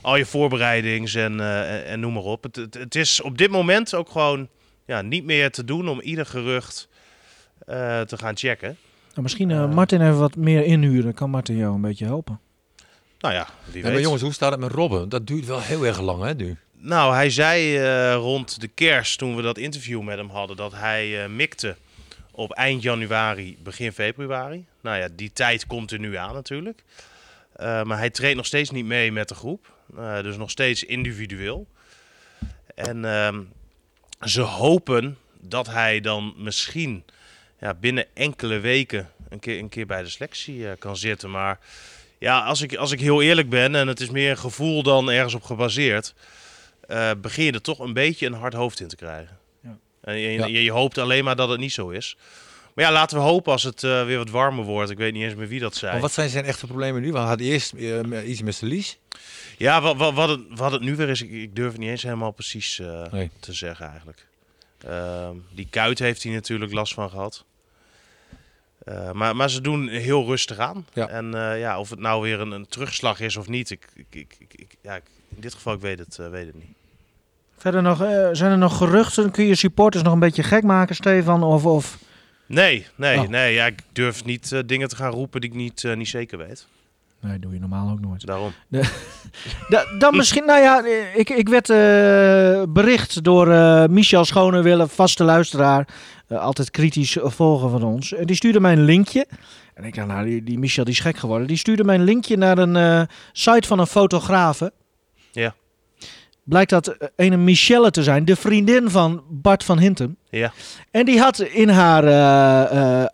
[0.01, 2.42] al je voorbereidings en, en, en, noem maar op.
[2.42, 4.49] Het, het, het, is op dit moment ook gewoon
[4.87, 6.88] ja, niet meer te doen om ieder gerucht
[8.07, 8.79] te gaan checken.
[9.16, 11.14] Nou, misschien uh, Martin even wat meer inhuren.
[11.14, 12.40] Kan Martin jou een beetje helpen?
[13.18, 13.92] Nou ja, wie weet.
[13.92, 15.09] maar jongens, hoe staat het met Robben?
[15.09, 16.57] Dat duurt wel heel erg lang, hè, nu?
[16.72, 20.72] Nou, hij zei uh, rond de kerst, toen we dat interview met hem hadden, dat
[20.72, 21.76] hij uh, mikte
[22.31, 24.64] op eind januari, begin februari.
[24.81, 26.83] Nou ja, die tijd komt er nu aan natuurlijk.
[27.59, 29.72] maar hij treedt nog steeds niet mee met de groep.
[30.22, 31.66] dus nog steeds individueel.
[32.74, 33.40] En ehm,
[34.20, 37.05] ze hopen dat hij dan misschien
[37.60, 41.30] ja, binnen enkele weken een keer, een keer bij de selectie uh, kan zitten.
[41.30, 41.58] Maar
[42.18, 45.10] ja, als ik, als ik heel eerlijk ben, en het is meer een gevoel dan
[45.10, 46.14] ergens op gebaseerd,
[46.88, 49.38] uh, begin je er toch een beetje een hard hoofd in te krijgen.
[49.62, 49.76] Ja.
[50.00, 52.16] En je, je, je, hoopt alleen maar dat het niet zo is.
[52.74, 54.90] Maar ja, laten we hopen als het uh, weer wat warmer wordt.
[54.90, 55.92] Ik weet niet eens meer wie dat zei.
[55.92, 57.12] Maar wat zijn zijn echte problemen nu?
[57.12, 57.72] We hadden eerst
[58.24, 58.98] iets met de lies.
[59.58, 61.90] Ja, wat, wat, wat, het, wat het nu weer is, ik, ik durf het niet
[61.90, 63.30] eens helemaal precies nee.
[63.40, 64.26] te zeggen eigenlijk.
[64.88, 67.44] Uh, die kuit heeft hij natuurlijk last van gehad.
[68.85, 70.87] Uh, maar, maar ze doen heel rustig aan.
[70.92, 71.09] Ja.
[71.09, 74.37] En uh, ja, of het nou weer een, een terugslag is of niet, ik, ik,
[74.38, 74.94] ik, ik, ja,
[75.29, 76.75] in dit geval ik weet het, uh, weet het niet.
[77.57, 77.99] Verder nog,
[78.33, 79.31] zijn er nog geruchten?
[79.31, 81.42] Kun je supporters nog een beetje gek maken, Stefan?
[81.42, 81.99] Of, of...
[82.46, 83.29] Nee, nee, oh.
[83.29, 83.55] nee.
[83.55, 86.66] Ja, ik durf niet dingen te gaan roepen die ik niet, niet zeker weet.
[87.26, 88.26] Nee, doe je normaal ook nooit.
[88.26, 88.52] Daarom.
[88.68, 88.82] De,
[89.98, 90.84] dan misschien, nou ja,
[91.14, 95.88] ik, ik werd uh, bericht door uh, Michel Schonewille, vaste luisteraar.
[96.28, 98.12] Uh, altijd kritisch volgen van ons.
[98.12, 99.26] En die stuurde mij een linkje.
[99.74, 101.46] En ik dacht, nou, die, die Michel die is gek geworden.
[101.46, 104.72] Die stuurde mij een linkje naar een site van een fotografe.
[105.32, 105.54] Ja.
[106.44, 110.16] Blijkt dat een Michelle te zijn, de vriendin van Bart van Hintem.
[110.30, 110.52] Ja.
[110.90, 112.04] En die had in haar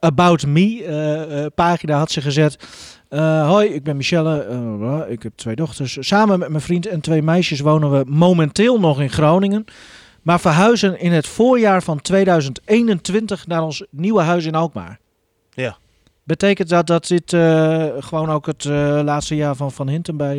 [0.01, 2.59] About Me pagina had ze gezet...
[3.12, 4.46] Uh, hoi, ik ben Michelle.
[4.51, 5.96] Uh, ik heb twee dochters.
[6.01, 9.64] Samen met mijn vriend en twee meisjes wonen we momenteel nog in Groningen.
[10.22, 14.98] Maar verhuizen in het voorjaar van 2021 naar ons nieuwe huis in Alkmaar.
[15.51, 15.77] Ja.
[16.22, 18.64] Betekent dat dat dit uh, gewoon ook het
[19.05, 20.37] laatste jaar van Van Hinten bij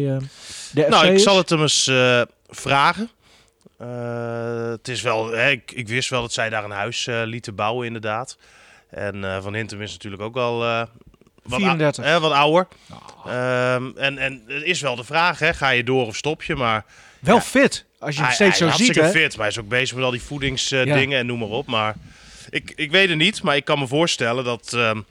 [0.71, 1.23] de FC Nou, ik is?
[1.23, 1.91] zal het hem eens
[2.47, 3.09] vragen.
[4.71, 7.85] het is wel, hè, ik, ik, wist wel dat zij daar een huis lieten bouwen
[7.85, 8.37] inderdaad.
[8.89, 10.87] En Van Hintem is natuurlijk ook al
[11.43, 12.05] wat 34.
[12.05, 12.67] Hè, wat ouder.
[12.91, 13.75] Oh.
[13.75, 16.55] Um, en, en het is wel de vraag, hè, ga je door of stop je?
[16.55, 16.85] Maar,
[17.19, 18.95] wel ja, fit, als je hem steeds hij, zo ziet.
[18.95, 21.17] Hij fit, maar hij is ook bezig met al die voedingsdingen uh, ja.
[21.17, 21.67] en noem maar op.
[21.67, 21.95] Maar
[22.49, 25.05] ik, ik weet het niet, maar ik kan me voorstellen dat um,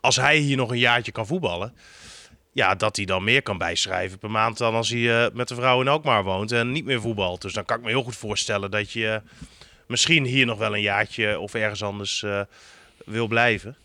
[0.00, 1.74] als hij hier nog een jaartje kan voetballen...
[2.52, 5.54] Ja, dat hij dan meer kan bijschrijven per maand dan als hij uh, met de
[5.54, 7.42] vrouw in Alkmaar woont en niet meer voetbalt.
[7.42, 9.20] Dus dan kan ik me heel goed voorstellen dat je
[9.86, 12.40] misschien hier nog wel een jaartje of ergens anders uh,
[13.04, 13.76] wil blijven.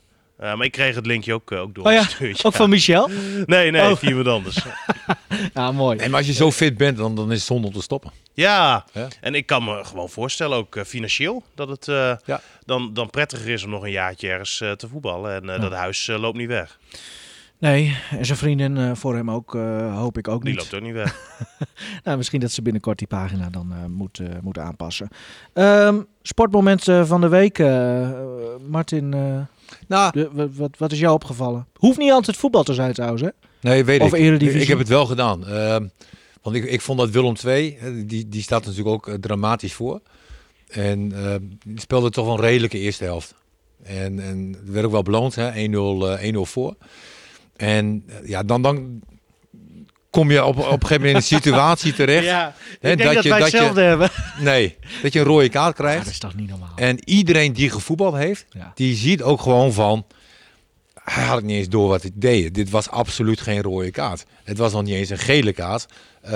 [0.42, 1.86] Uh, maar ik kreeg het linkje ook, uh, ook door.
[1.86, 3.10] Oh ja, ook van Michel?
[3.46, 4.02] Nee, nee, oh.
[4.02, 4.58] iemand anders.
[5.54, 5.98] ja, mooi.
[5.98, 8.12] Nee, maar als je zo fit bent, dan, dan is het zonde om te stoppen.
[8.34, 8.86] Ja.
[8.94, 9.08] ja.
[9.22, 11.86] en ik kan me gewoon voorstellen, ook uh, financieel, dat het
[12.26, 12.42] ja.
[12.66, 15.50] dan, dan prettiger is om nog een jaartje ergens te voetballen.
[15.50, 16.80] En dat huis loopt niet weg.
[17.62, 20.62] Nee, en zijn vriendin uh, voor hem ook, uh, hoop ik ook die niet.
[20.62, 21.38] Die loopt ook niet weg.
[22.04, 25.08] nou, misschien dat ze binnenkort die pagina dan uh, moet, moet aanpassen.
[25.54, 27.58] Um, sportmoment van de week,
[28.68, 29.14] Martin.
[29.88, 31.68] Nou, de, wat, wat is jou opgevallen?
[31.74, 33.30] Hoeft niet altijd voetbal te zijn trouwens, hè?
[33.62, 34.20] Nee, weet of ik.
[34.20, 34.62] Eredivisie.
[34.62, 35.48] Ik heb het wel gedaan.
[35.48, 35.88] Ehm,
[36.42, 40.02] want ik, ik vond dat Willem II, die, die staat natuurlijk ook dramatisch voor.
[40.68, 43.36] En ehm, die speelde toch wel een redelijke eerste helft.
[43.84, 46.76] En, en het werd ook wel beloond, 1-0 voor.
[47.56, 49.02] En ja, dan, dan
[50.12, 52.26] kom je op, op een gegeven moment in een situatie terecht.
[52.26, 54.10] Ja, hè, dat, dat, je, dat je, hebben.
[54.40, 55.98] Nee, dat je een rode kaart krijgt.
[55.98, 56.72] Ja, dat is toch niet normaal.
[56.76, 58.72] En iedereen die gevoetbald heeft, ja.
[58.76, 60.06] die ziet ook gewoon van...
[61.04, 62.54] Hij had niet eens door wat ik deed.
[62.54, 64.26] Dit was absoluut geen rode kaart.
[64.44, 65.86] Het was nog niet eens een gele kaart.
[66.26, 66.32] Uh,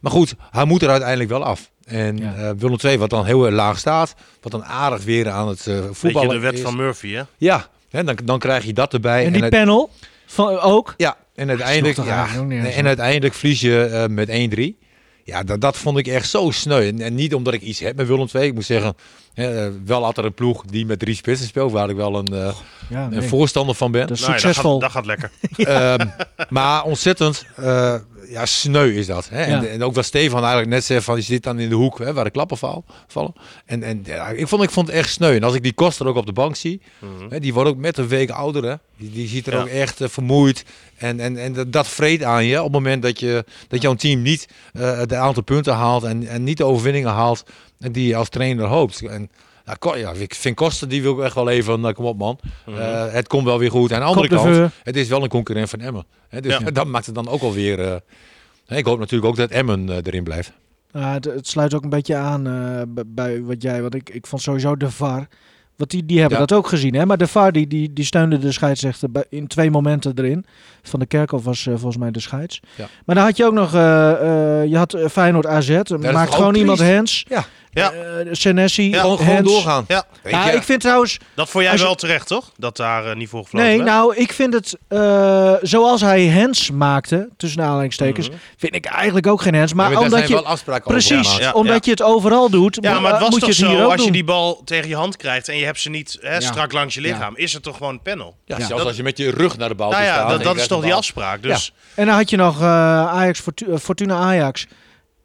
[0.00, 1.70] maar goed, hij moet er uiteindelijk wel af.
[1.84, 2.34] En ja.
[2.36, 5.78] uh, Willem II, wat dan heel laag staat, wat dan aardig weer aan het uh,
[5.90, 6.60] voetballen Beetje de wet is.
[6.60, 7.22] van Murphy, hè?
[7.36, 9.24] Ja, hè, dan, dan krijg je dat erbij.
[9.24, 9.90] En die het, panel
[10.26, 10.94] van, ook?
[10.96, 12.28] Ja, en uiteindelijk, ja,
[12.72, 14.86] en uiteindelijk verlies je uh, met 1-3.
[15.24, 16.86] Ja, dat, dat vond ik echt zo sneu.
[16.86, 18.46] En, en, niet omdat ik iets heb met Willem II.
[18.46, 18.94] Ik moet zeggen,
[19.34, 22.54] hè, wel altijd een ploeg die met drie spitsen speelt, waar ik wel een, uh,
[22.88, 23.18] ja, nee.
[23.18, 24.06] een voorstander van ben.
[24.06, 24.78] Dat is succesvol.
[24.78, 26.00] Dat, gaat, dat gaat lekker.
[26.00, 26.12] um,
[26.58, 27.94] maar ontzettend uh,
[28.30, 29.28] ja, sneu is dat.
[29.28, 29.46] Hè?
[29.46, 29.56] Ja.
[29.56, 31.98] En, en, ook wat Stefan eigenlijk net zei, van, je zit dan in de hoek
[31.98, 33.32] hè, waar de klappen val, vallen.
[33.64, 35.34] En, en ja, ik, vond, ik vond het echt sneu.
[35.34, 37.30] En als ik die Koster ook op de bank zie, mm -hmm.
[37.30, 38.64] hè, die wordt ook met een week ouder.
[38.64, 38.74] Hè?
[38.96, 39.60] Die, die ziet er ja.
[39.60, 40.64] ook echt uh, vermoeid.
[40.96, 43.94] En, en, en dat, dat vreet aan je op het moment dat, je, dat jouw
[43.94, 47.44] team niet uh, het aantal punten haalt en, en niet de overwinningen haalt
[47.80, 49.02] die je als trainer hoopt.
[49.02, 49.30] En,
[49.80, 52.38] nou, ja, ik vind Kosten, die wil ik echt wel even, nou, kom op man.
[52.42, 52.82] Mm -hmm.
[52.82, 53.90] uh, het komt wel weer goed.
[53.90, 56.04] En aan de andere kant, het is wel een concurrent van Emmen.
[56.28, 56.70] Hè, dus ja.
[56.70, 57.78] dat maakt het dan ook alweer...
[57.78, 57.94] Uh,
[58.78, 60.52] ik hoop natuurlijk ook dat Emmen uh, erin blijft.
[60.92, 64.26] Uh, het, het, sluit ook een beetje aan uh, bij wat jij, want ik, ik
[64.26, 65.28] vond sowieso de VAR.
[65.76, 66.46] Want die, die hebben ja.
[66.46, 67.06] dat ook gezien, hè?
[67.06, 70.44] Maar de VAR die, die, die steunde de scheidsrechter in twee momenten erin.
[70.82, 72.60] Van de Kerkhoff was uh, volgens mij de scheids.
[72.76, 72.88] Ja.
[73.04, 75.68] Maar dan had je ook nog, je had Feyenoord AZ.
[75.68, 77.24] Ja, maakt gewoon iemand hands.
[77.28, 77.44] Ja.
[77.72, 77.92] Ja.
[77.92, 79.84] Uh, Senesi, ja, gewoon, gewoon doorgaan.
[79.88, 80.04] Ja.
[80.24, 81.18] ja, ik vind trouwens...
[81.34, 82.52] Dat vond jij je, wel terecht, toch?
[82.56, 83.88] Dat daar uh, niet voor gefloten Nee, werd?
[83.88, 84.78] nou, ik vind het...
[84.88, 88.42] Uh, zoals hij hands maakte, tussen aanhalingstekens, mm -hmm.
[88.56, 89.72] vind ik eigenlijk ook geen hands.
[89.72, 90.34] Maar ja, omdat je...
[90.34, 93.48] wel afspraken precies, over omdat je het overal doet, ja, maar het was moet toch
[93.48, 94.06] je het zo, als doen.
[94.06, 96.94] je die bal tegen je hand krijgt en je hebt ze niet hè, strak langs
[96.94, 98.36] je lichaam, is het toch gewoon een panel?
[98.44, 100.28] Ja, zelfs dat, als je met je rug naar de bal nou ja, staat.
[100.28, 101.42] dat, dat is toch die afspraak.
[101.42, 101.72] Dus.
[101.94, 103.42] En dan had je nog Ajax,
[103.80, 104.66] Fortuna Ajax.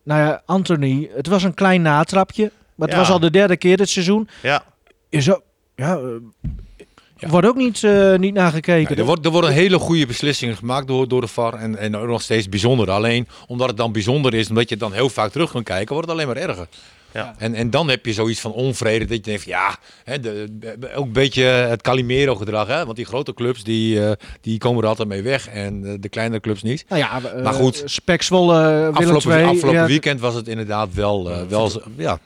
[0.05, 2.51] Nou ja, Anthony, het was een klein natrapje.
[2.75, 3.03] Maar het Ja.
[3.03, 4.29] was al de derde keer dit seizoen.
[4.41, 4.63] Ja,
[5.09, 5.41] Is ook,
[5.75, 8.95] ja, uh, wordt ook niet, uh, niet naar gekeken.
[8.95, 11.91] Ja, er, wordt, er worden hele goede beslissingen gemaakt door, door de VAR en, en
[11.91, 12.91] nog steeds bijzonder.
[12.91, 15.93] Alleen omdat het dan bijzonder is, omdat je het dan heel vaak terug kan kijken,
[15.93, 16.67] wordt het alleen maar erger.
[17.15, 17.35] Ja.
[17.37, 20.93] En, en dan heb je zoiets van onvrede dat je denkt, ja, hè, de, de-
[20.95, 22.67] ook een beetje het Calimero-gedrag.
[22.67, 22.85] Hè?
[22.85, 26.09] Want die grote clubs, die, uh, die komen er altijd mee weg en uh, de
[26.09, 26.85] kleinere clubs niet.
[26.89, 27.81] Nou ja, uh, Maar goed.
[27.85, 29.43] Spek Zwolle, Afgelopen, II.
[29.45, 32.19] afgelopen ja, weekend was het inderdaad wel, uh, wel ja,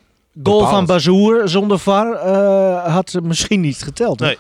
[0.43, 0.86] goal van.
[0.86, 4.19] Bazoer zonder VAR uh, had misschien niet geteld.
[4.19, 4.25] hè?
[4.25, 4.38] Nee.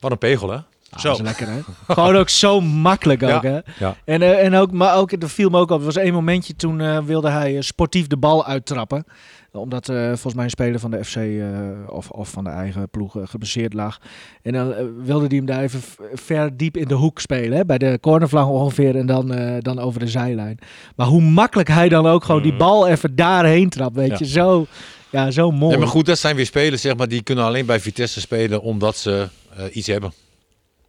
[0.00, 0.58] Wat een pegel, hè?
[0.90, 1.08] Ah, Zo.
[1.08, 1.60] dat is lekker, hè?
[1.94, 3.42] Gewoon ook zo makkelijk ook, Ja.
[3.42, 3.58] hè?
[3.78, 3.96] Ja.
[4.04, 6.56] En, eh, en ook, maar ook, er viel me ook op, er was één momentje
[6.56, 9.04] toen eh, wilde hij eh, sportief de bal uittrappen.
[9.52, 11.48] Omdat eh, volgens mij een speler van de FC eh,
[11.86, 13.98] of, of van de eigen ploeg eh, geblesseerd lag.
[14.42, 15.80] En dan wilde hij hem daar even
[16.14, 17.58] ver diep in de hoek spelen.
[17.58, 17.64] Hè?
[17.64, 20.58] Bij de cornervlag ongeveer en dan, eh, dan over de zijlijn.
[20.96, 22.60] Maar hoe makkelijk hij dan ook gewoon die Mhm.
[22.60, 24.16] bal even daarheen trapt, weet Ja.
[24.18, 24.26] je.
[24.26, 24.66] Zo,
[25.10, 25.72] ja, zo mooi.
[25.72, 28.62] Ja, maar goed, dat zijn weer spelers zeg maar, die kunnen alleen bij Vitesse spelen
[28.62, 30.12] omdat ze eh, iets hebben.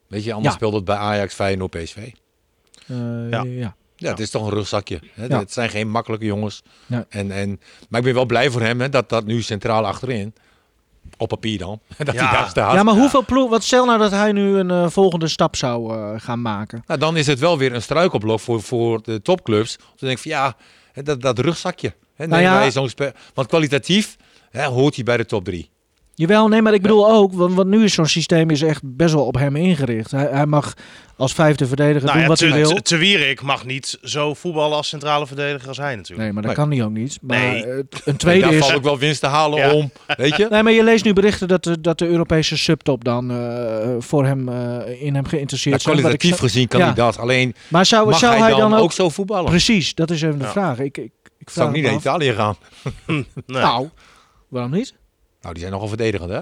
[0.08, 0.58] Weet je, anders Ja.
[0.60, 1.97] speelt het bij Ajax, Feyenoord, PSV.
[2.88, 2.97] Eh,
[3.30, 3.43] Ja.
[3.43, 3.76] ja.
[4.02, 5.00] Ja, het is toch een rugzakje.
[5.14, 5.26] Hè?
[5.26, 5.40] Ja.
[5.40, 6.62] Het zijn geen makkelijke jongens.
[6.86, 7.06] Ja.
[7.10, 7.60] En, en,
[7.90, 10.34] maar ik ben wel blij voor hem hè, dat dat nu centraal achterin,
[11.18, 12.26] op papier dan, dat Ja.
[12.28, 12.74] hij daar staat.
[12.74, 13.50] Ja, maar hoeveel ploeg...
[13.50, 16.84] Wat stel nou dat hij nu een eh, volgende stap zou eh, gaan maken?
[16.88, 19.78] Nou, dan is het wel weer een struikelblok voor, voor de topclubs.
[19.78, 20.56] Om te denken van ja,
[21.04, 21.94] dat, dat rugzakje.
[22.16, 22.70] Hè, Nou ja.
[22.70, 22.90] zo'n
[23.34, 24.18] Want kwalitatief
[24.50, 25.70] hè, hoort hij bij de top drie.
[26.22, 27.34] Jawel, nee, maar ik bedoel ook...
[27.34, 30.12] Want, want nu is zo'n systeem is echt best wel op hem ingericht.
[30.12, 30.74] Hij, hij mag
[31.18, 32.70] als vijfde verdediger Nou doen ja, wat te, hij wil.
[32.70, 36.20] te, te Wierik mag niet zo voetballen als centrale verdediger als hij natuurlijk.
[36.22, 36.66] Nee, maar dat Nee.
[36.66, 37.18] kan hij ook niet.
[37.22, 37.66] Maar Nee.
[37.66, 38.60] eh, een tweede daar is...
[38.60, 39.74] valt ook wel winst te halen Ja.
[39.74, 39.92] om.
[40.18, 40.48] Weet je?
[40.52, 44.26] Nee, maar je leest nu berichten dat de, dat de Europese subtop dan eh, voor
[44.26, 45.96] hem eh, in hem geïnteresseerd zijn.
[45.96, 46.86] Wat ik kwalitatief snap- gezien kan Ja.
[46.86, 47.18] hij dat.
[47.18, 48.92] Alleen Maar zou, mag zou hij, dan, ook ook...
[48.92, 49.50] zo voetballen?
[49.50, 50.52] Precies, dat is even de Ja.
[50.52, 50.80] vraag.
[50.80, 51.94] Ik, ik, ik Zou ik niet naar.
[51.94, 52.56] Italië gaan?
[53.06, 53.26] Nee.
[53.46, 53.90] Nou,
[54.48, 54.94] waarom niet?
[55.41, 56.39] Nou, die zijn nogal verdedigend, hè?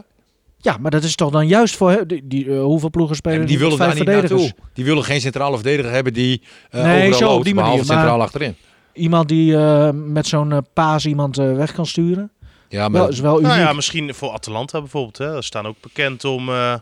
[0.62, 2.04] Ja, maar dat is toch dan juist voor.
[2.08, 4.42] Die, die, eh, hoeveel ploegen spelen maar die willen daar vijf niet verdedigers?
[4.44, 4.64] naartoe.
[4.74, 6.42] Die willen geen centrale verdediger hebben die
[6.72, 8.56] uh, Nee, overal zo op loopt, die manier, maar- centraal achterin.
[8.94, 12.32] Iemand die eh, met zo'n paas iemand eh, weg kan sturen.
[12.70, 13.48] Ja, maar Wel, is wel uniek.
[13.48, 15.18] Nou ja, misschien voor Atalanta bijvoorbeeld.
[15.18, 15.36] Hè.
[15.36, 16.76] Ze staan ook bekend om eh,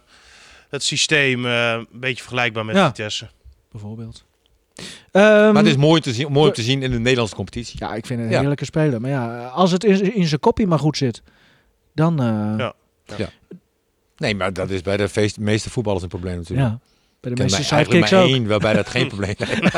[0.70, 2.88] het systeem eh, een beetje vergelijkbaar met Ja.
[2.88, 3.28] Vitesse.
[3.72, 4.26] bijvoorbeeld.
[5.12, 7.76] maar het is mooi te, zien, mooi te zien in de Nederlandse competitie.
[7.80, 9.02] Ja, ik vind het een heerlijke speler.
[9.02, 11.22] Maar ja, als het in, in zijn kopje maar goed zit,
[11.98, 12.18] dan...
[12.58, 12.74] ja.
[13.18, 13.30] ja.
[14.18, 16.70] Nee, maar dat is bij de meeste voetballers een probleem natuurlijk.
[16.70, 16.80] Ja.
[17.20, 18.28] Bij de meeste sidekicks ook.
[18.28, 19.48] Één, waarbij dat geen probleem is.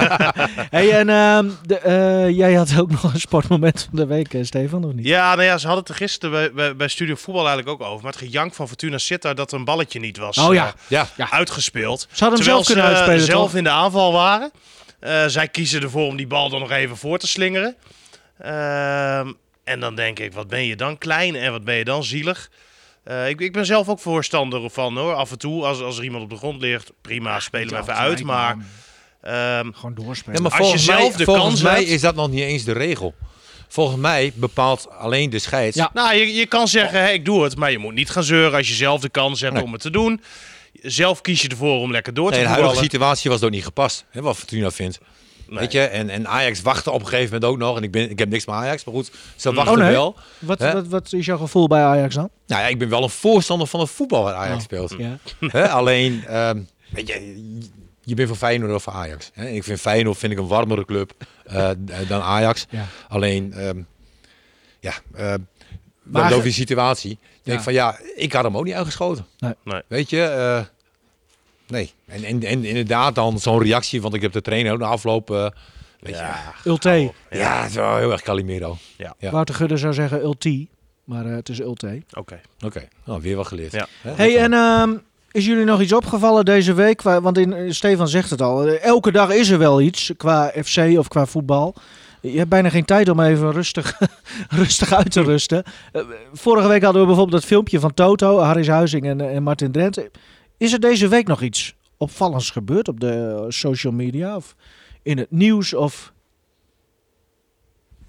[0.69, 4.43] hey, en uh, de, uh, jij had ook nog een sportmoment van de week, uh,
[4.43, 5.05] Stefan, of niet?
[5.05, 7.87] Ja, nou ja, ze hadden het er gisteren bij, bij, bij, Studio Voetbal eigenlijk ook
[7.87, 8.03] over.
[8.03, 10.73] Maar het gejank van Fortuna Sittard dat een balletje niet was oh, ja.
[10.87, 11.07] ja.
[11.29, 12.07] uitgespeeld.
[12.11, 13.55] Ze hadden hem zelf kunnen ze, uitspelen, zelf toch?
[13.55, 14.51] in de aanval waren.
[15.29, 17.75] zij kiezen ervoor om die bal dan nog even voor te slingeren.
[18.37, 19.31] Ehm,
[19.69, 22.49] en dan denk ik, wat ben je dan klein en wat ben je dan zielig.
[23.07, 25.13] Uh, ik, ik, ben zelf ook voorstander van hoor.
[25.13, 27.79] Af en toe, als, als er iemand op de grond ligt, prima, ja, spelen we
[27.79, 28.23] even uit.
[28.23, 30.41] Maar um, gewoon doorspelen.
[30.41, 32.63] Ja, maar als je zelf de volgens kans mij hebt, is dat nog niet eens
[32.63, 33.15] de regel.
[33.67, 35.75] Volgens mij bepaalt alleen de scheids.
[35.75, 35.89] Ja.
[35.93, 38.57] Nou, je, je kan zeggen, hey, ik doe het, maar je moet niet gaan zeuren
[38.57, 39.63] als je zelf de kans hebt nee.
[39.63, 40.21] om het te doen.
[40.81, 42.45] Zelf kies je ervoor om lekker door te nee.
[42.45, 44.99] De huidige situatie was ook niet gepast, hè, wat Fortuna vindt.
[45.49, 45.59] Nee.
[45.59, 47.77] Weet je, en, en Ajax wachtte op een gegeven moment ook nog.
[47.77, 49.91] En ik, ben, ik heb niks met Ajax, maar goed, ze wachten oh, nee.
[49.91, 50.15] wel.
[50.39, 52.29] Wat, wat, wat, is jouw gevoel bij Ajax dan?
[52.47, 54.63] Nou ja, ik ben wel een voorstander van het voetbal waar Ajax oh.
[54.63, 54.95] speelt.
[55.51, 55.65] Ja.
[55.65, 57.47] Alleen, um, weet je,
[58.03, 59.31] je bent voor Feyenoord of voor Ajax.
[59.33, 61.13] He, ik vind Feyenoord vind ik een warmere club
[61.51, 61.69] uh,
[62.07, 62.65] dan Ajax.
[62.69, 62.85] Ja.
[63.07, 63.87] Alleen, um,
[64.79, 65.33] ja, uh,
[66.03, 67.11] maar, over die situatie.
[67.11, 67.63] Ik denk ja.
[67.63, 69.25] van ja, ik had hem ook niet uitgeschoten.
[69.39, 69.53] Nee.
[69.63, 69.81] Nee.
[69.87, 70.65] Weet je, uh,
[71.69, 71.93] nee.
[72.05, 75.29] En, en, en inderdaad dan zo'n reactie, want ik heb de trainer ook de afloop...
[75.29, 75.47] Uh,
[75.99, 76.53] Weet ja.
[76.63, 77.11] je, Ulte.
[77.29, 78.77] Ja, wel heel erg Calimero.
[78.97, 79.15] Ja.
[79.17, 79.31] ja.
[79.31, 80.67] Wouter Gudde zou zeggen Ulti,
[81.03, 81.87] maar uh, het is Ulte.
[81.87, 82.19] Oké.
[82.19, 82.41] Okay.
[82.55, 82.87] Oké, okay.
[83.05, 83.71] nou, weer wat geleerd.
[83.71, 83.87] Ja.
[84.01, 84.99] Hey, en uh,
[85.31, 87.01] is jullie nog iets opgevallen deze week?
[87.01, 91.07] Want in, Stefan zegt het al, elke dag is er wel iets qua FC of
[91.07, 91.75] qua voetbal.
[92.21, 93.99] Je hebt bijna geen tijd om even rustig,
[94.49, 95.63] rustig uit te rusten.
[96.33, 99.97] Vorige week hadden we bijvoorbeeld dat filmpje van Toto, Harris Huizing en, en Martin Drent.
[100.59, 104.35] Is er deze week nog iets opvallends gebeurd op de social media?
[104.35, 104.55] Of
[105.03, 106.13] in het nieuws of...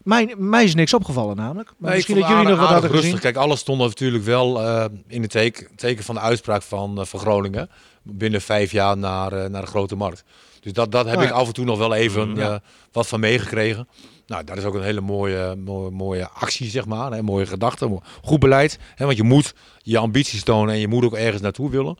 [0.03, 1.69] Mij, mij is niks opgevallen namelijk.
[1.69, 3.05] Maar nee, misschien dat jullie nog wat hadden rustig.
[3.07, 3.21] gezien.
[3.21, 7.05] Kijk, alles stond natuurlijk wel uh, in het teken, teken, van de uitspraak van, uh,
[7.05, 7.71] van Groningen.
[8.03, 10.25] Binnen vijf jaar naar, uh, naar de grote markt.
[10.61, 12.63] Dus dat, dat heb Oh, ik af en toe nog wel even Mm, ja.
[12.93, 13.89] wat van meegekregen.
[14.27, 17.13] Nou, dat is ook een hele mooie, mooie, mooie actie, zeg maar.
[17.13, 18.79] Een mooie gedachte, goed beleid.
[18.95, 21.99] Hè, want je moet je ambities tonen en je moet ook ergens naartoe willen.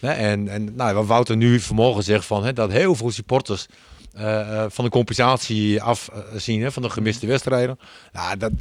[0.00, 3.66] En en nou, wat Wouter nu vanmorgen zegt, van, hè, dat heel veel supporters
[4.18, 7.78] uh, van de compensatie afzien hè, van de gemiste wedstrijden.
[8.12, 8.52] Ja, dat,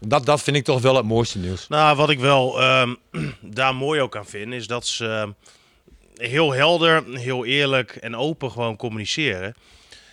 [0.00, 1.68] dat, dat vind ik toch wel het mooiste nieuws.
[1.68, 2.96] Nou, wat ik wel um,
[3.40, 8.50] daar mooi ook aan vind, is dat ze uh, heel helder, heel eerlijk en open
[8.50, 9.54] gewoon communiceren.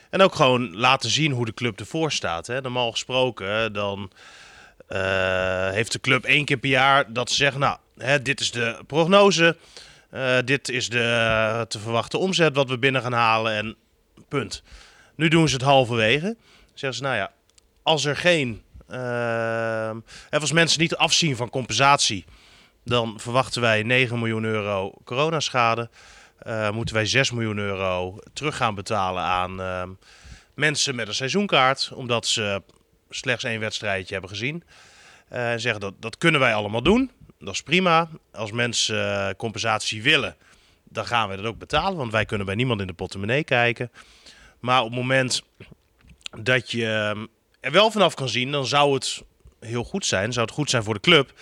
[0.09, 2.47] En ook gewoon laten zien hoe de club ervoor staat.
[2.47, 2.61] Hè.
[2.61, 4.11] Normaal gesproken, dan
[4.89, 8.51] uh, heeft de club één keer per jaar dat ze zeggen, nou, hè, dit is
[8.51, 9.57] de prognose.
[10.15, 13.75] Uh, dit is de te verwachten omzet wat we binnen gaan halen en
[14.27, 14.63] punt.
[15.15, 16.37] Nu doen ze het halverwege.
[16.73, 17.31] Zeggen ze, nou ja,
[17.83, 18.63] als er geen...
[18.89, 19.91] Uh,
[20.29, 22.25] als mensen niet afzien van compensatie...
[22.83, 25.89] dan verwachten wij 9 miljoen euro coronaschade.
[26.71, 29.97] Moeten wij 6 miljoen euro terug gaan betalen aan
[30.53, 31.91] mensen met een seizoenkaart...
[31.93, 32.61] omdat ze
[33.09, 34.63] slechts één wedstrijdje hebben gezien.
[35.29, 37.11] En zeggen, dat, dat kunnen wij allemaal doen.
[37.39, 38.09] Dat is prima.
[38.31, 40.35] Als mensen compensatie willen,
[40.83, 41.97] dan gaan we dat ook betalen.
[41.97, 43.91] Want wij kunnen bij niemand in de portemonnee kijken.
[44.59, 45.43] Maar op het moment
[46.41, 46.85] dat je
[47.59, 49.23] er wel vanaf kan zien, dan zou het
[49.59, 50.33] heel goed zijn.
[50.33, 51.33] Zou het goed zijn voor de club.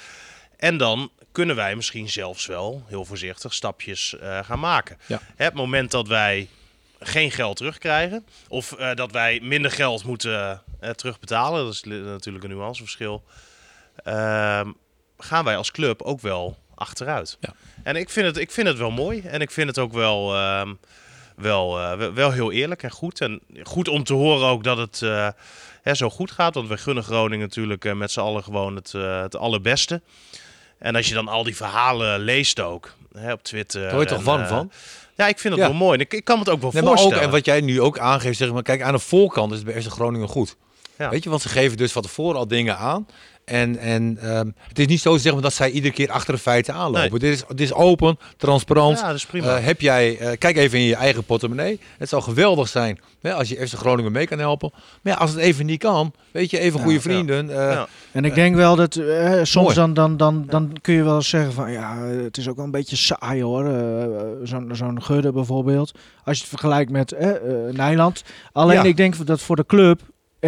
[0.57, 4.97] En dan kunnen wij misschien zelfs wel heel voorzichtig stapjes uh, gaan maken.
[5.05, 5.19] Ja.
[5.35, 6.49] Het moment dat wij
[6.99, 12.43] geen geld terugkrijgen, of uh, dat wij minder geld moeten uh, terugbetalen, dat is natuurlijk
[12.43, 13.23] een nuanceverschil,
[14.03, 14.71] ehm,
[15.23, 17.37] gaan wij als club ook wel achteruit.
[17.39, 17.53] Ja.
[17.83, 20.35] En ik vind, het, ik vind het wel mooi en ik vind het ook wel
[20.35, 20.73] ehm,
[21.35, 23.21] wel, uh, wel heel eerlijk en goed.
[23.21, 25.27] En goed om te horen ook dat het uh,
[25.81, 26.53] hè, zo goed gaat.
[26.53, 30.01] Want we gunnen Groningen natuurlijk uh, met z'n allen gewoon het, het allerbeste.
[30.79, 33.81] En als je dan al die verhalen leest ook hè, op Twitter.
[33.81, 34.71] Daar word je toch warm van?
[35.15, 35.69] Ja, ik vind het Ja.
[35.69, 35.93] wel mooi.
[35.93, 37.17] En Ik, ik kan het ook wel Nee, maar voorstellen.
[37.17, 39.65] ook, en wat jij nu ook aangeeft, zeg maar, kijk, aan de voorkant is het
[39.65, 40.55] bij Groningen goed.
[40.97, 41.09] Ja.
[41.09, 43.07] Weet je, want ze geven dus van tevoren al dingen aan.
[43.45, 46.39] En, en ehm, het is niet zo zeg maar, dat zij iedere keer achter de
[46.39, 47.09] feiten aanlopen.
[47.09, 47.19] Nee.
[47.19, 48.99] Dit, is, dit is open, transparant.
[48.99, 49.57] Ja, dat is prima.
[49.57, 51.79] Eh, heb jij, eh, kijk even in je eigen portemonnee.
[51.97, 54.71] Het zou geweldig zijn hè, als je FC Groningen mee kan helpen.
[55.01, 57.03] Maar ja, als het even niet kan, weet je, even Ja, goede ja.
[57.03, 57.49] vrienden.
[57.49, 57.87] eh, Ja.
[58.11, 58.99] En ik denk wel dat
[59.43, 62.55] soms dan, dan, dan, dan kun je wel eens zeggen van ja, het is ook
[62.55, 63.65] wel een beetje saai hoor.
[63.65, 64.05] Eh,
[64.43, 65.91] Zo'n zo'n Gudde bijvoorbeeld.
[66.23, 67.15] Als je het vergelijkt met
[67.71, 68.23] Nijland.
[68.51, 68.83] Alleen Ja.
[68.83, 70.01] ik denk dat voor de club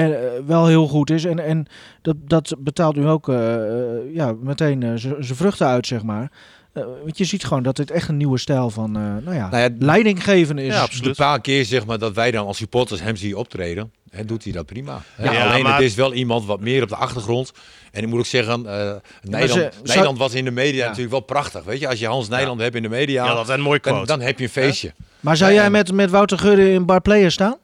[0.03, 1.25] eh, wel heel goed is.
[1.25, 1.65] En, en
[2.01, 6.03] dat, dat betaalt nu ook eh, eh, ja, meteen eh, z- zijn vruchten uit, zeg
[6.03, 6.31] maar.
[6.73, 9.69] want je ziet gewoon dat het echt een nieuwe stijl van nou ja, nou ja,
[9.79, 10.73] leidinggeven is.
[10.73, 11.07] Ja, absoluut.
[11.07, 13.91] Een paar keer zeg maar dat wij dan als supporters hem zien optreden.
[14.11, 15.01] En doet hij dat prima.
[15.21, 17.51] Ja, alleen het is wel iemand wat meer op de achtergrond.
[17.91, 18.91] En ik moet ook zeggen, uh,
[19.21, 21.63] Nederland, Nederland was in de media natuurlijk wel prachtig.
[21.63, 23.79] Weet je, als je Hans Nederland hebt in de media, ja, dat is een mooi
[23.81, 24.93] dan, dan, heb je een feestje.
[25.19, 27.55] Maar zou jij met, met Wouter Gudde in bar player staan?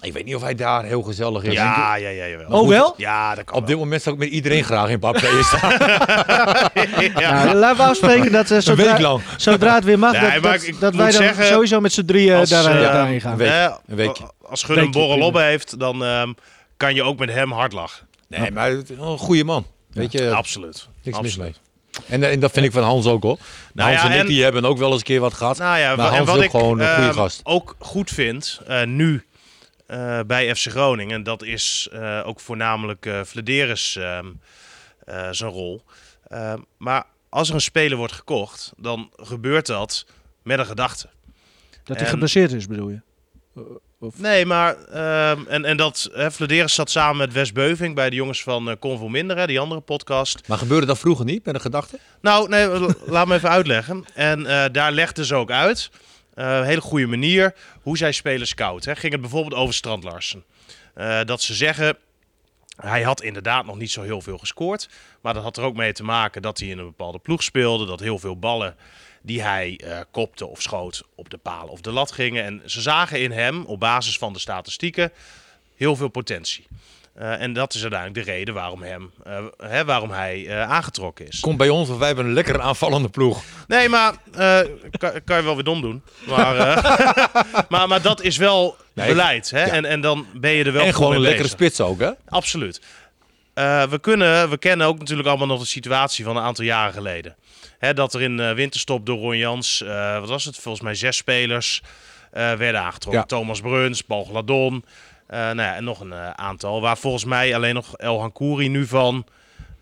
[0.00, 1.52] Ik weet niet of hij daar heel gezellig is.
[1.52, 2.60] Ja, ja, ja, jawel.
[2.60, 2.94] Oh, wel?
[2.96, 5.70] Ja, dat kan Op dit moment zou ik met iedereen graag in Papé staan.
[7.22, 7.44] ja.
[7.44, 11.10] Nou, laten we afspreken dat uh, zodra, zodra het weer mag, dat, dat, dat wij
[11.10, 13.40] dan zeggen, sowieso met z'n drieën uh, daar, uh, daarheen gaan.
[13.40, 14.20] Een week.
[14.42, 16.34] Als Gun een borrel op heeft, dan um,
[16.76, 18.06] kan je ook met hem hard lachen.
[18.28, 19.66] Nee, maar een goede man.
[19.92, 20.88] Weet je, absoluut.
[21.02, 21.54] Niks mis mee.
[22.06, 23.38] En, en, dat vind ik van Hans ook hoor.
[23.72, 25.58] Nou Hans ja, en ik die hebben ook wel eens een keer wat gehad.
[25.58, 27.40] Nou ja, maar Hans is ook ik, gewoon een goede uh, gast.
[27.44, 29.24] ook goed vind, uh, nu
[29.88, 31.14] uh, bij FC Groningen.
[31.14, 34.26] En dat is uh, ook voornamelijk uh, Flederis ehm,
[35.30, 35.82] zijn rol.
[36.28, 40.06] Ehm, maar als er een speler wordt gekocht, dan gebeurt dat
[40.42, 41.08] met een gedachte.
[41.84, 42.12] Dat hij en...
[42.12, 43.00] gebaseerd is, bedoel je?
[44.00, 44.18] Of...
[44.18, 44.76] Nee, maar
[45.30, 48.68] um, en, en dat hè, Flederis zat samen met Wes Beuving bij de jongens van
[48.68, 50.48] uh, Convo Minder, hè, die andere podcast.
[50.48, 51.98] Maar gebeurde dat vroeger niet met een gedachte?
[52.20, 52.68] Nou, nee,
[53.06, 54.04] laat me even uitleggen.
[54.14, 55.90] En uh, daar legden ze ook uit
[56.38, 58.96] uh, hele goede manier hoe zij spelers scouten.
[58.96, 60.44] Ging het bijvoorbeeld over Strand Larsen.
[60.96, 61.96] Uh, dat ze zeggen,
[62.76, 64.88] hij had inderdaad nog niet zo heel veel gescoord.
[65.20, 67.86] Maar dat had er ook mee te maken dat hij in een bepaalde ploeg speelde.
[67.86, 68.76] Dat heel veel ballen
[69.22, 72.44] die hij uh, kopte of schoot op de paal of de lat gingen.
[72.44, 75.12] En ze zagen in hem, op basis van de statistieken,
[75.76, 76.66] heel veel potentie.
[77.20, 81.28] Uh, en dat is uiteindelijk de reden waarom, hem, uh, hè, waarom hij uh, aangetrokken
[81.28, 81.40] is.
[81.40, 83.42] Komt bij ons, want wij hebben een lekker aanvallende ploeg.
[83.66, 84.14] Nee, maar
[84.98, 86.02] kan, kan, je wel weer dom doen.
[86.26, 86.54] Maar,
[87.68, 89.50] maar, maar dat is wel nee, beleid.
[89.50, 89.64] Hè?
[89.64, 89.72] Ja.
[89.72, 92.10] En, en dan ben je er wel En gewoon een lekkere spits ook, hè?
[92.28, 92.80] Absoluut.
[93.54, 97.36] we, kunnen, we kennen ook natuurlijk allemaal nog de situatie van een aantal jaren geleden.
[97.78, 99.84] Hè, dat er in winterstop door Ron Jans,
[100.20, 101.82] wat was het, volgens mij zes spelers
[102.30, 103.20] werden aangetrokken.
[103.20, 103.26] Ja.
[103.26, 104.84] Thomas Bruns, Paul Gladon...
[105.30, 106.80] Uh, nou ja, en nog een uh, aantal.
[106.80, 109.26] Waar volgens mij alleen nog El Hankouri nu van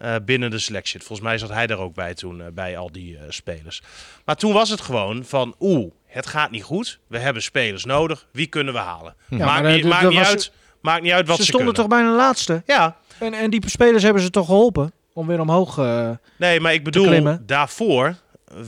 [0.03, 1.07] uh, binnen de selectie zit.
[1.07, 3.83] Volgens mij zat hij er ook bij toen, bij al die spelers.
[4.25, 6.99] Maar toen was het gewoon van, oeh, het gaat niet goed.
[7.07, 8.27] We hebben spelers nodig.
[8.33, 9.15] Wie kunnen we halen?
[9.29, 11.91] Ja, maakt niet, maakt niet uit, maakt niet uit wat ze Ze stonden kunnen.
[11.91, 12.63] toch bijna laatste?
[12.67, 12.97] Ja.
[13.19, 15.77] En, en die spelers hebben ze toch geholpen om weer omhoog
[16.37, 18.15] Nee, maar ik bedoel, daarvoor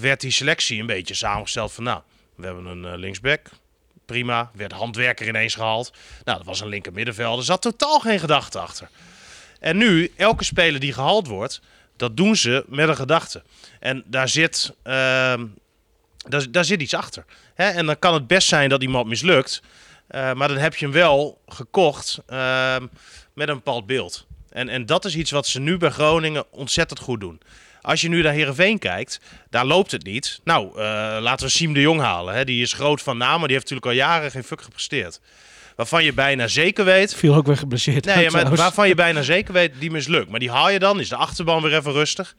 [0.01, 2.01] werd die selectie een beetje samengesteld van, nou,
[2.35, 3.51] we hebben een linksback,
[4.09, 4.51] prima.
[4.55, 5.93] Werd handwerker ineens gehaald.
[6.25, 7.39] Nou, dat was een linker middenvelder.
[7.39, 8.89] Er zat totaal geen gedachte achter.
[9.61, 11.61] En nu, elke speler die gehaald wordt,
[11.97, 13.43] dat doen ze met een gedachte.
[13.81, 14.93] En daar zit, uh,
[16.29, 17.25] daar, daar zit iets achter.
[17.55, 17.69] Hè?
[17.69, 19.63] En dan kan het best zijn dat iemand mislukt.
[20.11, 22.77] Uh, maar dan heb je hem wel gekocht uh,
[23.35, 24.27] met een bepaald beeld.
[24.51, 27.41] En, en dat is iets wat ze nu bij Groningen ontzettend goed doen.
[27.89, 29.21] Als je nu naar Herenveen kijkt,
[29.51, 30.41] daar loopt het niet.
[30.45, 30.75] Nou, uh,
[31.21, 32.35] laten we Siem de Jong halen.
[32.35, 32.45] Hè.
[32.45, 35.21] Die is groot van naam, maar die heeft natuurlijk al jaren geen fuck gepresteerd.
[35.77, 37.15] Waarvan je bijna zeker weet.
[37.15, 38.05] Viel ook weer geblesseerd.
[38.05, 40.29] Nee, maar waarvan je bijna zeker weet die mislukt.
[40.31, 42.35] Maar die haal je dan, is de achterban weer even rustig.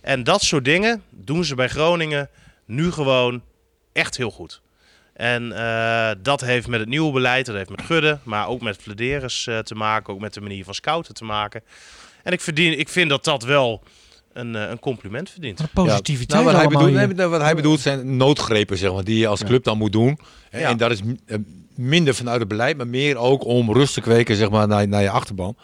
[0.00, 2.28] En dat soort dingen doen ze bij Groningen
[2.64, 3.42] nu gewoon
[3.92, 4.60] echt heel goed.
[5.12, 8.76] En uh, dat heeft met het nieuwe beleid, dat heeft met Gudde, maar ook met
[8.82, 11.62] Flederis uh, te maken, ook met de manier van scouten te maken.
[12.22, 13.82] En ik, verdien, ik vind dat dat wel
[14.32, 15.60] een, een compliment verdient.
[15.60, 16.44] Een positiviteit.
[16.44, 16.50] Ja.
[16.50, 19.64] Nou, wat, hij bedoelt, wat hij bedoelt zijn noodgrepen, zeg maar, die je als club
[19.64, 20.18] dan moet doen.
[20.50, 20.58] Ja.
[20.58, 21.00] En dat is
[21.74, 25.02] minder vanuit het beleid, maar meer ook om rust te kweken zeg maar, naar, naar
[25.02, 25.56] je achterban.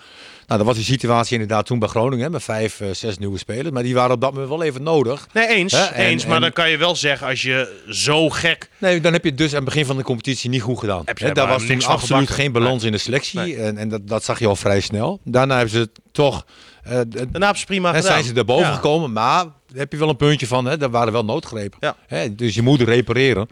[0.46, 3.38] Nou, dat was die situatie inderdaad toen bij Groningen, hè, met vijf, uh, zes nieuwe
[3.38, 3.70] spelers.
[3.70, 5.28] Maar die waren op dat moment wel even nodig.
[5.32, 5.72] Nee, eens.
[5.72, 5.84] Hè?
[5.84, 6.42] En, eens maar en...
[6.42, 8.70] dan kan je wel zeggen, als je zo gek...
[8.78, 11.02] Nee, dan heb je het dus aan het begin van de competitie niet goed gedaan.
[11.04, 12.86] Heb je Daar was toen absoluut geen balans nee.
[12.86, 13.38] in de selectie.
[13.38, 13.56] Nee.
[13.56, 15.20] En, en dat, dat zag je al vrij snel.
[15.24, 16.46] Daarna hebben ze het toch...
[16.86, 18.02] Uh, Daarna hebben ze prima gedaan.
[18.02, 18.74] zijn ze erboven ja.
[18.74, 19.44] gekomen, maar
[19.74, 21.78] heb je wel een puntje van, hè, daar waren wel noodgrepen.
[21.80, 21.96] Ja.
[22.06, 23.48] Hè, dus je moet repareren.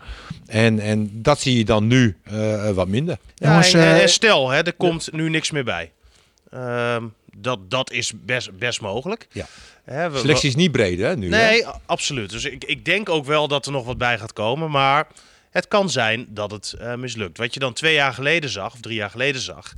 [0.46, 3.16] En, en dat zie je dan nu uh, wat minder.
[3.34, 5.90] Ja, Jongens, en, uh, stel, hè, er komt nu niks meer bij.
[6.54, 6.96] Uh,
[7.36, 9.26] dat, dat is best, best mogelijk.
[9.32, 9.46] Ja.
[9.84, 11.16] Hè, we, Selectie is niet breed, hè?
[11.16, 11.70] Nu, nee, hè?
[11.86, 12.30] absoluut.
[12.30, 14.70] Dus ik, ik denk ook wel dat er nog wat bij gaat komen.
[14.70, 15.06] Maar
[15.50, 17.38] het kan zijn dat het uh, mislukt.
[17.38, 19.74] Wat je dan twee jaar geleden zag, of drie jaar geleden zag.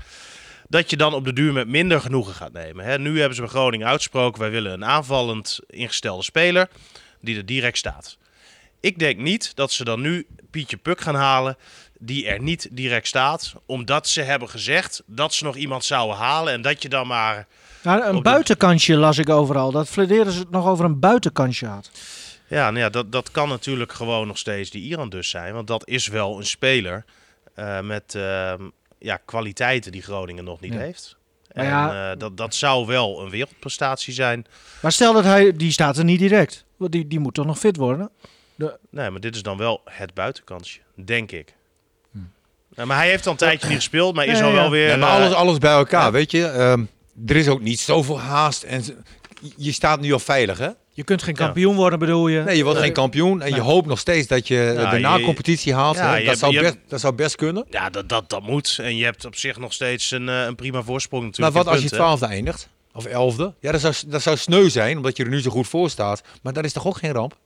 [0.68, 2.84] Dat je dan op de duur met minder genoegen gaat nemen.
[2.84, 6.68] Hè, nu hebben ze bij Groningen uitgesproken: wij willen een aanvallend ingestelde speler
[7.20, 8.16] die er direct staat.
[8.80, 11.56] Ik denk niet dat ze dan nu Pietje Puk gaan halen
[11.98, 13.54] die er niet direct staat.
[13.66, 16.52] Omdat ze hebben gezegd dat ze nog iemand zouden halen.
[16.52, 17.46] En dat je dan maar...
[17.82, 18.98] Nou, een buitenkansje de...
[18.98, 19.70] las ik overal.
[19.70, 21.90] Dat Flederis het nog over een buitenkansje had.
[22.48, 25.54] Ja, nou ja dat, dat kan natuurlijk gewoon nog steeds die Iran dus zijn.
[25.54, 27.04] Want dat is wel een speler
[27.56, 28.52] uh, met uh,
[28.98, 30.78] ja, kwaliteiten die Groningen nog niet ja.
[30.78, 31.16] heeft.
[31.48, 34.46] En ja, uh, dat, dat zou wel een wereldprestatie zijn.
[34.80, 36.64] Maar stel dat hij, die staat er niet direct.
[36.76, 38.10] Want die, die moet toch nog fit worden?
[38.54, 38.78] De...
[38.90, 41.54] Nee, maar dit is dan wel het buitenkansje, denk ik.
[42.84, 44.88] Maar hij heeft al een tijdje niet gespeeld, maar is al wel weer...
[44.88, 46.38] Ja, maar alles, alles bij elkaar, weet je.
[46.38, 46.72] Uh,
[47.26, 48.84] er is ook niet zoveel haast en
[49.56, 50.68] je staat nu al veilig, hè?
[50.92, 52.40] Je kunt geen kampioen worden, bedoel je?
[52.40, 53.42] Nee, je wordt geen kampioen.
[53.42, 55.96] En je hoopt nog steeds dat je de na-competitie haalt.
[56.24, 57.66] dat, zou best, dat zou best kunnen.
[57.70, 58.78] Ja, dat, dat, dat moet.
[58.82, 61.54] En je hebt op zich nog steeds een, een prima voorsprong natuurlijk.
[61.54, 62.68] Maar wat als je twaalfde eindigt?
[62.92, 63.54] Of elfde?
[63.60, 66.22] Ja, dat zou, dat zou sneu zijn, omdat je er nu zo goed voor staat.
[66.42, 67.36] Maar dat is toch ook geen ramp?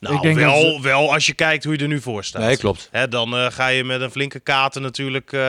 [0.00, 2.42] Nou, ik denk wel, wel als je kijkt hoe je er nu voor staat.
[2.42, 2.88] Nee, klopt.
[2.90, 5.32] Hè, dan uh, ga je met een flinke kater natuurlijk...
[5.32, 5.40] Uh,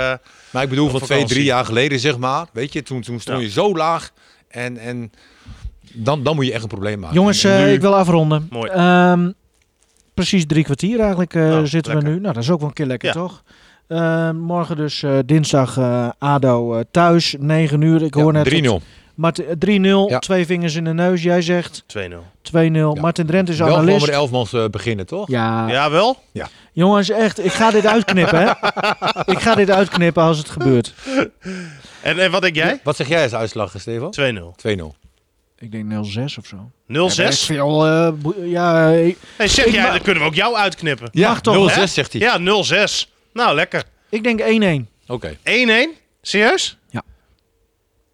[0.50, 2.48] maar ik bedoel, van twee, drie jaar geleden zeg maar.
[2.54, 3.44] Weet je, toen, toen stond ja.
[3.44, 4.12] je zo laag.
[4.48, 5.12] En, en
[5.94, 7.16] dan, dan moet je echt een probleem maken.
[7.16, 8.48] Jongens, uh, ik wil afronden.
[8.50, 8.72] Mooi.
[9.12, 9.34] Um,
[10.14, 12.10] precies drie kwartier eigenlijk nou, zitten lekker.
[12.10, 12.22] we nu.
[12.22, 13.14] Nou, dat is ook wel een keer lekker, ja.
[13.14, 13.44] toch?
[13.88, 18.04] Uh, morgen dus uh, dinsdag uh, ADO thuis, 9 uur.
[18.04, 18.64] Ik hoor net...
[18.64, 18.68] 3-0.
[19.22, 19.46] Martin,
[19.82, 20.20] 3-0, ja.
[20.20, 21.24] twee vingers in de neus.
[21.24, 21.98] Jij zegt 2-0.
[21.98, 22.02] 2-0.
[22.52, 22.94] Ja.
[22.94, 23.98] Martin Drent is wel analist.
[23.98, 25.28] Wel de elfmans uh, beginnen, toch?
[25.28, 25.68] Ja.
[25.70, 26.18] Ja, wel?
[26.32, 26.50] Ja.
[26.72, 28.50] Jongens, echt, ik ga dit uitknippen, hè.
[29.34, 30.94] ik ga dit uitknippen als het gebeurt.
[32.02, 32.80] En, en wat denk jij?
[32.84, 34.14] Wat zeg jij als uitslag, Stefan?
[34.20, 34.78] 2-0.
[34.80, 34.84] 2-0.
[35.58, 35.98] Ik denk 0-6
[36.38, 36.72] of zo.
[36.88, 37.16] 0-6?
[37.16, 38.12] Ja, veel, uh,
[38.52, 41.10] ja, ik, hey, zeg ik jij, dan kunnen we ook jou uitknippen.
[41.12, 42.22] Ja, Mag toch, 0-6 zegt hij.
[42.22, 43.10] Ja, 0-6.
[43.34, 43.84] Nou, lekker.
[44.10, 44.44] Ik denk 1-1.
[45.08, 45.36] Oké.
[45.44, 45.88] Okay.
[45.88, 46.00] 1-1?
[46.22, 46.78] Serieus?
[46.90, 47.04] Ja.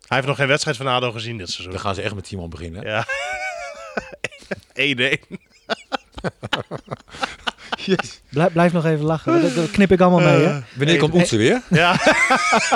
[0.08, 1.72] Hij heeft nog geen wedstrijd van ADO gezien dit seizoen.
[1.72, 2.84] Dan gaan ze echt met Timon beginnen.
[2.86, 3.06] Ja.
[4.74, 5.38] 1-1.
[7.76, 8.22] yes.
[8.30, 9.42] Blijf, blijf, nog even lachen.
[9.42, 10.60] Dat, dat, knip ik allemaal mee, hè?
[10.76, 11.62] Wanneer komt Oetse weer?
[11.70, 12.00] Ja.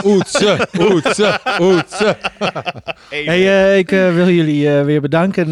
[0.03, 2.17] Oetse, Oetse, Oetse.
[3.09, 5.49] Hey, uh, ik uh, wil jullie uh, weer bedanken.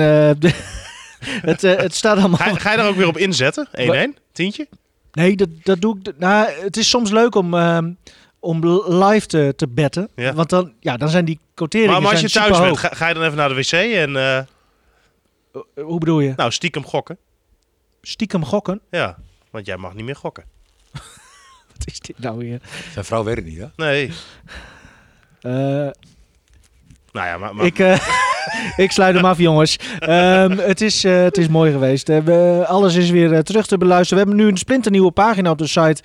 [1.41, 2.38] het, het staat allemaal...
[2.38, 3.67] Ga, ga je daar ook weer op inzetten?
[4.15, 4.21] 1-1?
[4.32, 4.67] Tientje?
[5.11, 6.13] Nee, dat, dat doe ik...
[6.17, 7.53] Nou, het is soms leuk om...
[8.41, 8.65] Ehm, om
[9.03, 10.09] live te, te betten.
[10.15, 10.33] Ja.
[10.33, 13.07] Want dan, ja, dan zijn die quoteringen Maar, maar als je thuis bent, ga, ga,
[13.07, 14.09] je dan even naar de wc en...
[14.15, 14.39] Uh...
[15.75, 16.33] Hoe bedoel je?
[16.35, 17.17] Nou, stiekem gokken.
[18.01, 18.81] Stiekem gokken?
[18.91, 19.17] Ja,
[19.51, 20.43] want jij mag niet meer gokken.
[21.71, 22.61] Wat is dit nou weer?
[22.93, 23.67] Zijn vrouw weet het niet, hè?
[23.75, 24.07] Nee.
[25.41, 25.51] Uh,
[27.11, 27.55] nou ja, maar...
[27.55, 27.65] maar...
[27.65, 27.99] Ik, uh,
[28.85, 29.77] ik sluit hem af, jongens.
[30.01, 32.07] Um, het, is, uh, het is mooi geweest.
[32.07, 34.23] We, alles is weer terug te beluisteren.
[34.23, 36.01] We hebben nu een splinternieuwe pagina op de site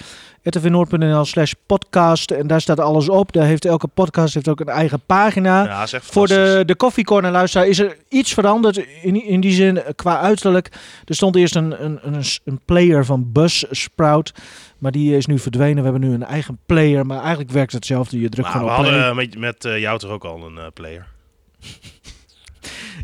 [0.49, 2.31] rtvnoord.nl slash podcast.
[2.31, 3.33] En daar staat alles op.
[3.33, 5.65] Daar heeft elke podcast heeft ook een eigen pagina.
[5.65, 10.21] Ja, Voor de, de koffiecorner luisteraar is er iets veranderd in, in die zin qua
[10.21, 10.69] uiterlijk.
[11.05, 14.33] Er stond eerst een, een, een, een player van Buzzsprout.
[14.79, 15.77] Maar die is nu verdwenen.
[15.77, 17.07] We hebben nu een eigen player.
[17.07, 18.21] Maar eigenlijk werkt het hetzelfde.
[18.21, 20.57] Je drukt maar gewoon we op hadden met, met uh, jou toch ook al een
[20.57, 21.07] uh, player.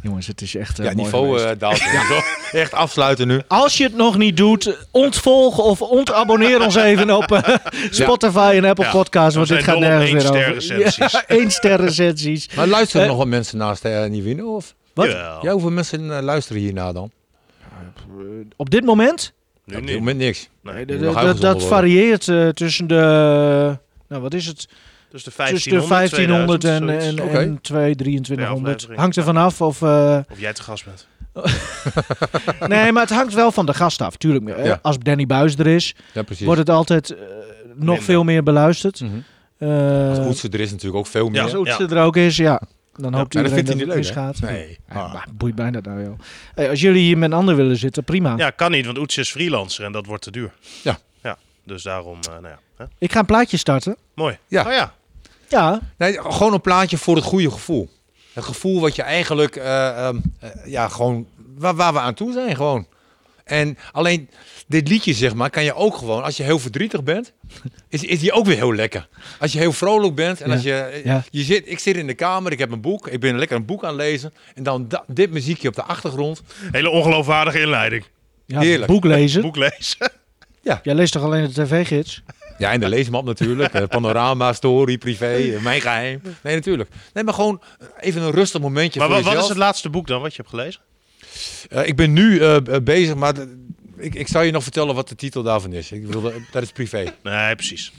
[0.03, 0.79] Jongens, het is echt.
[0.79, 1.79] Uh, ja, niveau uh, daalt.
[1.79, 2.23] ja.
[2.61, 3.41] Echt afsluiten nu.
[3.49, 7.39] Als je het nog niet doet, ontvolg of ontabonneer ons even op uh,
[7.91, 8.53] Spotify ja.
[8.53, 8.91] en Apple ja.
[8.91, 9.35] Podcasts.
[9.35, 11.11] Want dit gaat nergens meer over.
[11.13, 12.49] Ja, één ster recensies.
[12.55, 14.55] Maar luisteren nog wat mensen naast uh, Nivino?
[14.55, 14.75] Of?
[14.95, 15.07] Wat?
[15.43, 17.11] Ja, hoeveel mensen luisteren hierna dan?
[18.57, 19.33] Op dit moment?
[19.65, 20.49] Nu op dit moment niks.
[20.63, 22.25] Nee, dat, dat varieert
[22.55, 23.79] tussen de.
[24.09, 24.69] Nou, wat is het?
[25.11, 27.43] Dus de 1500, Tussen de 1500 en, en, okay.
[27.43, 28.89] en 2, 2300.
[28.95, 29.81] hangt er vanaf of...
[29.81, 31.07] Uh, of jij te gast bent.
[32.69, 34.17] nee, maar het hangt wel van de gast af.
[34.17, 34.79] Tuurlijk, ja.
[34.83, 37.19] als Danny Buis er is, ja, wordt het altijd uh,
[37.67, 38.03] nog Minder.
[38.03, 39.01] veel meer beluisterd.
[39.01, 39.25] Mm -hmm.
[39.69, 41.37] uh, als Oetse er is natuurlijk ook veel meer.
[41.37, 42.63] Ja, als Oetse er ook is, ja.
[42.95, 44.41] Dan hoopt ja, iedereen dat, dat het misgaat.
[44.41, 44.79] Nee.
[44.89, 45.13] Ah.
[45.13, 46.19] Maar boeit bijna dat nou, joh.
[46.55, 48.37] Hey, als jullie hier met een ander willen zitten, prima.
[48.37, 50.53] Ja, kan niet, want Oetse is freelancer en dat wordt te duur.
[50.83, 50.99] Ja.
[51.23, 52.59] Ja, dus daarom, nou ja.
[52.77, 52.85] Hè?
[52.99, 53.97] Ik ga een plaatje starten.
[54.15, 54.39] Mooi.
[54.49, 54.67] Ja.
[54.67, 54.95] Oh ja.
[55.51, 55.81] Ja.
[55.97, 57.89] Nee, gewoon een plaatje voor het goede gevoel.
[58.33, 61.27] Het gevoel wat je eigenlijk, uh, um, uh, ja, gewoon,
[61.57, 62.87] waar, waar, we aan toe zijn gewoon.
[63.45, 64.31] En alleen
[64.67, 67.33] dit liedje, zeg maar, kan je ook gewoon, als je heel verdrietig bent,
[67.89, 69.09] is, is die ook weer heel lekker.
[69.39, 70.55] Als je heel vrolijk bent en ja.
[70.55, 71.25] als je, ja.
[71.31, 73.65] je zit, ik zit in de kamer, ik heb een boek, ik ben lekker een
[73.65, 74.33] boek aan het lezen.
[74.55, 76.43] En dan da, dit muziekje op de achtergrond.
[76.71, 78.05] Hele ongeloofwaardige inleiding.
[78.47, 78.93] Ja, Heerlijk.
[78.93, 79.43] Boek lezen.
[79.43, 80.11] boek lezen.
[80.63, 80.81] Ja.
[80.83, 82.23] Jij leest toch alleen de tv-gids?
[82.61, 83.89] Ja, en de leesmap natuurlijk.
[83.89, 86.21] Panorama, story, privé, mijn geheim.
[86.43, 86.91] Nee, natuurlijk.
[87.13, 87.63] Nee, maar gewoon
[88.01, 89.43] even een rustig momentje maar voor wat, jezelf.
[89.43, 90.81] wat is het laatste boek dan wat je hebt gelezen?
[91.73, 93.35] Uh, ik ben nu uh, bezig, maar
[93.97, 95.93] ik, ik zou je nog vertellen wat de titel daarvan is.
[95.93, 97.15] Ik bedoel, dat is privé.
[97.23, 97.93] Nee, precies.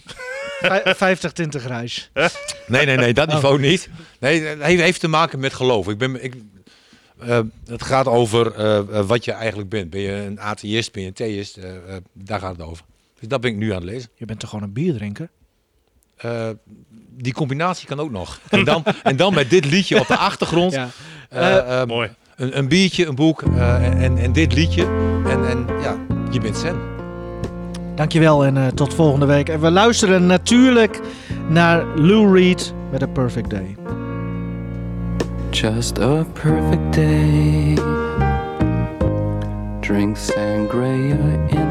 [0.84, 2.12] 50 tinten grijs.
[2.68, 3.62] nee, nee, nee, dat niveau oh.
[3.62, 3.90] niet.
[4.20, 5.88] Nee, het heeft, heeft te maken met geloof.
[5.88, 6.34] Ik ben, ik,
[7.24, 8.54] uh, het gaat over
[9.08, 9.90] wat je eigenlijk bent.
[9.90, 11.60] Ben je een atheïst, ben je een theïst?
[12.14, 12.84] daar gaat het over.
[13.22, 14.10] Dus dat ben ik nu aan het lezen.
[14.16, 15.30] Je bent toch gewoon een bierdrinker?
[16.26, 16.50] Uh,
[17.18, 18.40] die combinatie kan ook nog.
[18.50, 20.74] En dan, en dan met dit liedje op de achtergrond.
[21.32, 21.58] Ja.
[21.58, 22.10] Eh, eh, mooi.
[22.36, 24.86] Een, een, biertje, een boek en, en, dit liedje.
[25.26, 25.98] En, en ja,
[26.32, 26.80] je bent zen.
[27.96, 29.50] Dankjewel en tot volgende week.
[29.50, 31.00] En we luisteren natuurlijk
[31.50, 33.76] naar Lou Reed met A Perfect Day.
[35.52, 37.74] Just a perfect day.
[39.80, 41.71] Drink sangria in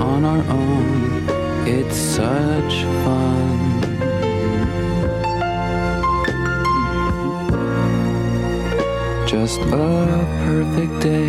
[0.00, 1.28] on our own.
[1.66, 3.58] It's such fun.
[9.26, 11.28] Just a perfect day.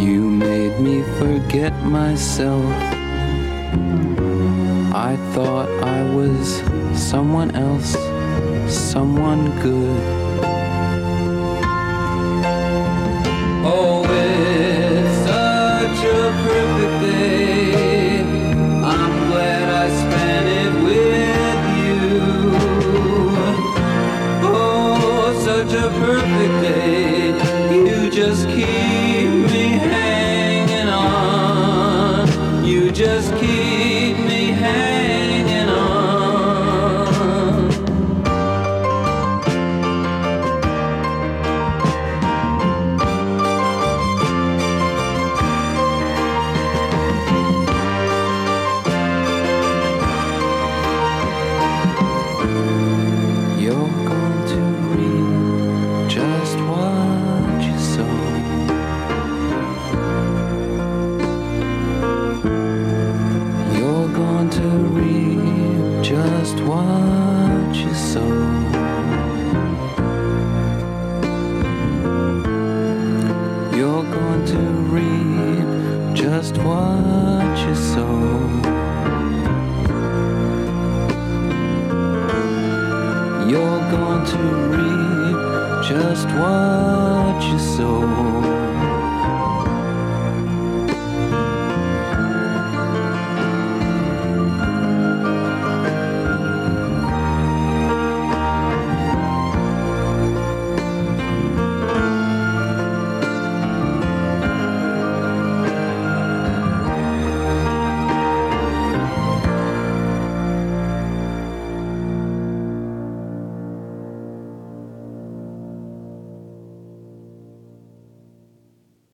[0.00, 2.64] You made me forget myself.
[4.94, 6.62] I thought I was
[6.94, 7.96] someone else,
[8.68, 10.21] someone good.